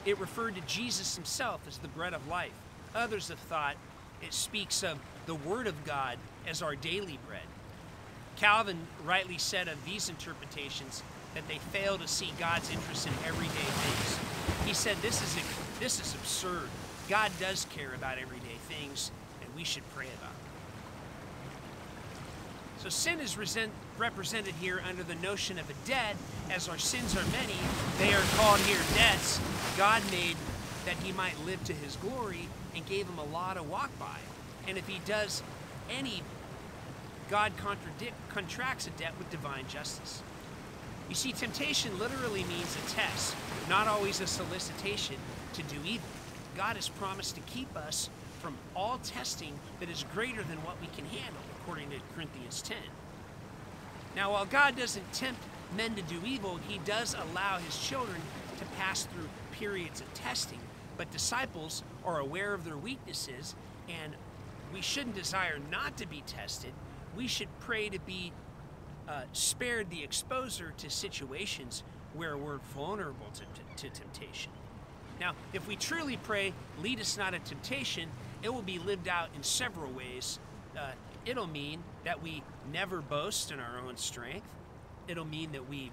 it 0.05 0.19
referred 0.19 0.57
to 0.57 0.61
Jesus 0.63 1.15
himself 1.15 1.61
as 1.69 1.79
the 1.79 1.89
bread 1.89 2.13
of 2.13 2.27
life. 2.27 2.53
Others 2.95 3.29
have 3.29 3.39
thought 3.41 3.77
it 4.23 4.33
speaks 4.33 4.83
of 4.83 4.99
the 5.27 5.35
Word 5.35 5.67
of 5.67 5.85
God 5.85 6.19
as 6.47 6.63
our 6.63 6.77
daily 6.77 7.19
bread. 7.27 7.43
Calvin 8.37 8.79
rightly 9.05 9.39
said 9.39 9.69
of 9.69 9.85
these 9.85 10.09
interpretations 10.09 11.03
that 11.35 11.47
they 11.49 11.59
fail 11.73 11.99
to 11.99 12.07
see 12.09 12.33
God's 12.39 12.71
interest 12.71 13.07
in 13.07 13.13
everyday 13.27 13.49
things. 13.49 14.67
He 14.67 14.75
said 14.75 14.97
this 15.03 15.21
is 15.23 15.37
this 15.81 16.01
is 16.01 16.15
absurd. 16.15 16.69
God 17.09 17.31
does 17.39 17.67
care 17.71 17.93
about 17.95 18.19
everyday 18.19 18.57
things, 18.69 19.11
and 19.43 19.55
we 19.55 19.65
should 19.65 19.83
pray 19.95 20.07
about 20.07 20.31
them. 20.31 20.45
So 22.79 22.89
sin 22.89 23.21
is 23.21 23.37
represented 23.99 24.55
here 24.61 24.83
under 24.89 25.03
the 25.03 25.15
notion 25.17 25.59
of 25.59 25.69
a 25.69 25.75
debt. 25.87 26.17
As 26.51 26.69
our 26.69 26.79
sins 26.79 27.17
are 27.17 27.25
many, 27.33 27.57
they 27.99 28.13
are 28.13 28.23
called 28.37 28.61
here 28.61 28.81
debts. 28.95 29.41
God 29.77 30.03
made 30.11 30.37
that 30.85 30.97
he 30.97 31.13
might 31.13 31.39
live 31.45 31.63
to 31.65 31.73
his 31.73 31.97
glory 31.97 32.49
and 32.75 32.87
gave 32.87 33.07
him 33.07 33.19
a 33.19 33.25
law 33.25 33.55
to 33.55 33.63
walk 33.63 33.91
by. 33.99 34.19
And 34.69 34.79
if 34.79 34.87
he 34.87 35.01
does 35.07 35.43
any, 35.91 36.23
God 37.31 37.53
contracts 38.29 38.87
a 38.87 38.91
debt 38.91 39.13
with 39.19 39.31
divine 39.31 39.67
justice. 39.69 40.23
You 41.09 41.15
see, 41.15 41.33
temptation 41.33 41.99
literally 41.99 42.45
means 42.45 42.77
a 42.77 42.91
test, 42.91 43.35
not 43.69 43.87
always 43.87 44.21
a 44.21 44.27
solicitation 44.27 45.17
to 45.53 45.63
do 45.63 45.77
evil. 45.85 46.09
God 46.57 46.77
has 46.77 46.89
promised 46.89 47.35
to 47.35 47.41
keep 47.43 47.77
us 47.77 48.09
from 48.41 48.57
all 48.77 48.99
testing 48.99 49.59
that 49.81 49.91
is 49.91 50.05
greater 50.15 50.43
than 50.43 50.59
what 50.65 50.81
we 50.81 50.87
can 50.97 51.05
handle, 51.07 51.43
according 51.61 51.91
to 51.91 51.97
Corinthians 52.15 52.63
10. 52.63 52.77
Now, 54.17 54.33
while 54.33 54.45
God 54.45 54.77
doesn't 54.77 55.13
tempt 55.13 55.41
men 55.77 55.95
to 55.97 56.03
do 56.03 56.21
evil, 56.25 56.61
he 56.69 56.79
does 56.85 57.15
allow 57.15 57.59
his 57.59 57.77
children 57.79 58.21
to 58.59 58.65
pass 58.77 59.05
through 59.05 59.29
periods 59.53 60.01
of 60.01 60.13
testing. 60.15 60.61
But 60.97 61.11
disciples 61.11 61.83
are 62.05 62.19
aware 62.19 62.55
of 62.55 62.65
their 62.65 62.77
weaknesses, 62.77 63.55
and 63.89 64.15
we 64.73 64.81
shouldn't 64.81 65.15
desire 65.15 65.59
not 65.71 65.97
to 65.99 66.07
be 66.07 66.23
tested. 66.27 66.73
We 67.17 67.27
should 67.27 67.49
pray 67.61 67.89
to 67.89 67.99
be 68.01 68.33
uh, 69.09 69.23
spared 69.33 69.91
the 69.91 70.03
exposure 70.03 70.73
to 70.79 70.91
situations 70.91 71.83
where 72.15 72.37
we're 72.37 72.59
vulnerable 72.75 73.27
to, 73.35 73.41
to, 73.41 73.89
to 73.89 74.01
temptation. 74.01 74.53
Now, 75.21 75.35
if 75.53 75.67
we 75.69 75.77
truly 75.77 76.17
pray, 76.17 76.53
lead 76.83 77.01
us 77.01 77.17
not 77.17 77.35
into 77.35 77.51
temptation, 77.51 78.09
it 78.43 78.53
will 78.53 78.63
be 78.63 78.79
lived 78.79 79.09
out 79.09 79.29
in 79.37 79.43
several 79.43 79.91
ways. 79.93 80.39
Uh, 80.77 80.91
it'll 81.25 81.47
mean 81.47 81.83
that 82.05 82.23
we 82.23 82.43
never 82.73 83.01
boast 83.01 83.51
in 83.51 83.61
our 83.61 83.81
own 83.87 83.97
strength. 83.97 84.49
It'll 85.07 85.25
mean 85.25 85.53
that 85.53 85.69
we 85.69 85.93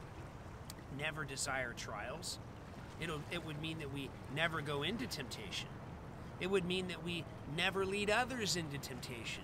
never 0.98 1.24
desire 1.24 1.74
trials. 1.74 2.40
It'll, 3.02 3.22
it 3.32 3.46
would 3.46 3.60
mean 3.62 3.80
that 3.80 3.94
we 3.94 4.10
never 4.36 4.62
go 4.62 4.84
into 4.84 5.08
temptation. 5.08 5.68
It 6.40 6.50
would 6.50 6.66
mean 6.66 6.88
that 6.88 7.04
we 7.04 7.26
never 7.58 7.86
lead 7.86 8.10
others 8.10 8.56
into 8.56 8.78
temptation. 8.78 9.44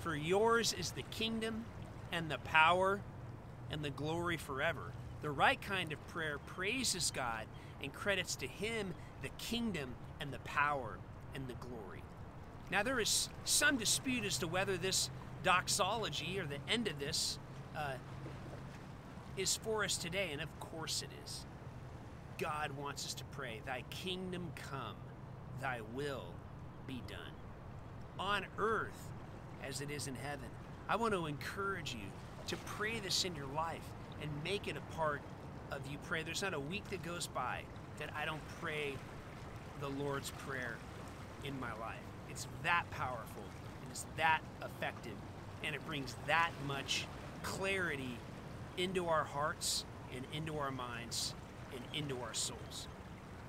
For 0.00 0.16
yours 0.16 0.72
is 0.72 0.92
the 0.92 1.02
kingdom 1.02 1.64
and 2.12 2.30
the 2.30 2.38
power 2.38 3.00
and 3.70 3.84
the 3.84 3.90
glory 3.90 4.36
forever. 4.36 4.92
The 5.22 5.30
right 5.30 5.60
kind 5.60 5.92
of 5.92 6.04
prayer 6.08 6.38
praises 6.38 7.10
God 7.10 7.46
and 7.82 7.92
credits 7.92 8.36
to 8.36 8.46
Him 8.46 8.94
the 9.22 9.28
kingdom 9.38 9.94
and 10.20 10.32
the 10.32 10.38
power 10.40 10.98
and 11.34 11.46
the 11.46 11.54
glory. 11.54 12.02
Now, 12.70 12.82
there 12.82 13.00
is 13.00 13.28
some 13.44 13.76
dispute 13.76 14.24
as 14.24 14.38
to 14.38 14.46
whether 14.46 14.76
this 14.76 15.10
doxology 15.42 16.38
or 16.38 16.46
the 16.46 16.58
end 16.72 16.88
of 16.88 16.98
this 16.98 17.38
uh, 17.76 17.94
is 19.36 19.56
for 19.56 19.84
us 19.84 19.96
today, 19.96 20.30
and 20.32 20.40
of 20.40 20.60
course 20.60 21.02
it 21.02 21.10
is. 21.24 21.44
God 22.40 22.70
wants 22.78 23.04
us 23.04 23.14
to 23.14 23.24
pray, 23.26 23.60
Thy 23.66 23.84
kingdom 23.90 24.50
come, 24.56 24.96
Thy 25.60 25.80
will 25.94 26.24
be 26.86 27.02
done, 27.06 27.18
on 28.18 28.46
earth 28.58 29.08
as 29.66 29.82
it 29.82 29.90
is 29.90 30.06
in 30.06 30.14
heaven. 30.14 30.48
I 30.88 30.96
want 30.96 31.12
to 31.12 31.26
encourage 31.26 31.92
you 31.92 32.08
to 32.46 32.56
pray 32.56 32.98
this 32.98 33.24
in 33.24 33.34
your 33.34 33.46
life 33.54 33.82
and 34.22 34.30
make 34.42 34.68
it 34.68 34.76
a 34.76 34.96
part 34.96 35.20
of 35.70 35.80
you 35.90 35.98
pray. 36.04 36.22
There's 36.22 36.42
not 36.42 36.54
a 36.54 36.60
week 36.60 36.88
that 36.90 37.02
goes 37.02 37.26
by 37.26 37.62
that 37.98 38.10
I 38.16 38.24
don't 38.24 38.40
pray 38.60 38.94
the 39.80 39.88
Lord's 39.88 40.30
Prayer 40.30 40.76
in 41.44 41.58
my 41.60 41.72
life. 41.72 42.00
It's 42.30 42.46
that 42.62 42.90
powerful 42.90 43.44
and 43.82 43.90
it's 43.90 44.06
that 44.16 44.40
effective 44.64 45.12
and 45.62 45.74
it 45.74 45.86
brings 45.86 46.16
that 46.26 46.50
much 46.66 47.06
clarity 47.42 48.16
into 48.78 49.08
our 49.08 49.24
hearts 49.24 49.84
and 50.14 50.24
into 50.32 50.58
our 50.58 50.70
minds 50.70 51.34
and 51.72 51.82
into 51.94 52.20
our 52.22 52.34
souls. 52.34 52.86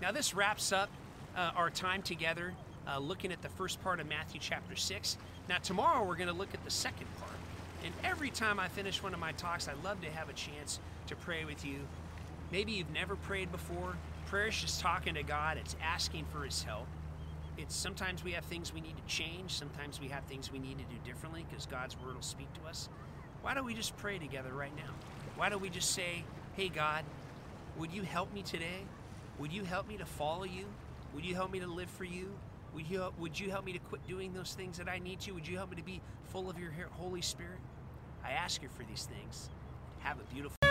Now, 0.01 0.11
this 0.11 0.33
wraps 0.33 0.71
up 0.71 0.89
uh, 1.35 1.51
our 1.55 1.69
time 1.69 2.01
together 2.01 2.53
uh, 2.87 2.99
looking 2.99 3.31
at 3.31 3.41
the 3.41 3.49
first 3.49 3.81
part 3.83 3.99
of 3.99 4.07
Matthew 4.07 4.39
chapter 4.39 4.75
6. 4.75 5.17
Now, 5.47 5.57
tomorrow 5.57 6.03
we're 6.05 6.15
going 6.15 6.27
to 6.27 6.35
look 6.35 6.53
at 6.53 6.63
the 6.63 6.71
second 6.71 7.07
part. 7.19 7.31
And 7.83 7.93
every 8.03 8.29
time 8.29 8.59
I 8.59 8.67
finish 8.67 9.01
one 9.01 9.13
of 9.13 9.19
my 9.19 9.31
talks, 9.33 9.67
I 9.67 9.73
love 9.83 10.01
to 10.01 10.09
have 10.11 10.29
a 10.29 10.33
chance 10.33 10.79
to 11.07 11.15
pray 11.15 11.45
with 11.45 11.65
you. 11.65 11.79
Maybe 12.51 12.73
you've 12.73 12.91
never 12.91 13.15
prayed 13.15 13.51
before. 13.51 13.95
Prayer 14.27 14.47
is 14.47 14.59
just 14.59 14.79
talking 14.79 15.15
to 15.15 15.23
God, 15.23 15.57
it's 15.57 15.75
asking 15.83 16.25
for 16.31 16.43
His 16.43 16.63
help. 16.63 16.87
It's 17.57 17.75
sometimes 17.75 18.23
we 18.23 18.31
have 18.31 18.45
things 18.45 18.73
we 18.73 18.81
need 18.81 18.95
to 18.95 19.13
change, 19.13 19.51
sometimes 19.51 19.99
we 19.99 20.07
have 20.07 20.23
things 20.25 20.51
we 20.51 20.59
need 20.59 20.77
to 20.77 20.83
do 20.85 20.95
differently 21.05 21.45
because 21.49 21.65
God's 21.65 21.97
Word 21.99 22.15
will 22.15 22.21
speak 22.21 22.47
to 22.53 22.69
us. 22.69 22.87
Why 23.41 23.53
don't 23.53 23.65
we 23.65 23.73
just 23.73 23.95
pray 23.97 24.19
together 24.19 24.51
right 24.53 24.75
now? 24.75 24.91
Why 25.35 25.49
don't 25.49 25.61
we 25.61 25.69
just 25.69 25.91
say, 25.91 26.23
Hey, 26.53 26.69
God, 26.69 27.03
would 27.77 27.91
you 27.91 28.03
help 28.03 28.33
me 28.33 28.41
today? 28.41 28.85
Would 29.39 29.51
you 29.51 29.63
help 29.63 29.87
me 29.87 29.97
to 29.97 30.05
follow 30.05 30.43
you? 30.43 30.65
Would 31.13 31.25
you 31.25 31.35
help 31.35 31.51
me 31.51 31.59
to 31.59 31.67
live 31.67 31.89
for 31.89 32.03
you? 32.03 32.31
Would 32.73 32.89
you, 32.89 33.13
would 33.19 33.39
you 33.39 33.49
help 33.49 33.65
me 33.65 33.73
to 33.73 33.79
quit 33.79 34.05
doing 34.07 34.33
those 34.33 34.53
things 34.53 34.77
that 34.77 34.87
I 34.87 34.99
need 34.99 35.19
to? 35.21 35.31
Would 35.33 35.47
you 35.47 35.57
help 35.57 35.71
me 35.71 35.75
to 35.77 35.83
be 35.83 36.01
full 36.29 36.49
of 36.49 36.57
your 36.57 36.71
Holy 36.91 37.21
Spirit? 37.21 37.59
I 38.23 38.31
ask 38.31 38.61
you 38.61 38.69
for 38.69 38.83
these 38.83 39.05
things. 39.05 39.49
Have 39.99 40.17
a 40.19 40.23
beautiful. 40.33 40.55
Day. 40.61 40.67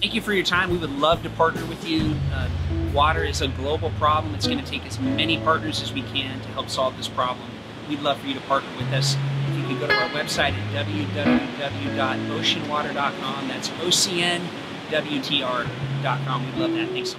Thank 0.00 0.14
you 0.14 0.20
for 0.20 0.32
your 0.32 0.44
time. 0.44 0.70
We 0.70 0.78
would 0.78 0.90
love 0.98 1.22
to 1.22 1.30
partner 1.30 1.64
with 1.66 1.86
you. 1.86 2.14
Uh, 2.32 2.48
water 2.92 3.24
is 3.24 3.40
a 3.40 3.48
global 3.48 3.90
problem. 3.98 4.34
It's 4.34 4.46
going 4.46 4.62
to 4.62 4.70
take 4.70 4.86
as 4.86 4.98
many 4.98 5.38
partners 5.38 5.82
as 5.82 5.92
we 5.92 6.02
can 6.02 6.40
to 6.40 6.48
help 6.48 6.68
solve 6.68 6.96
this 6.96 7.08
problem. 7.08 7.48
We'd 7.88 8.00
love 8.00 8.20
for 8.20 8.26
you 8.26 8.34
to 8.34 8.40
partner 8.42 8.70
with 8.76 8.92
us. 8.92 9.16
You 9.56 9.62
can 9.64 9.78
go 9.78 9.86
to 9.86 9.94
our 9.94 10.08
website 10.10 10.52
at 10.52 10.86
www.oceanwater.com. 10.86 13.48
That's 13.48 13.70
O 13.82 13.90
C 13.90 14.22
N 14.22 14.42
W 14.90 15.22
T 15.22 15.42
R.com. 15.42 16.46
We'd 16.46 16.54
love 16.56 16.72
that. 16.72 16.88
Thanks. 16.90 17.14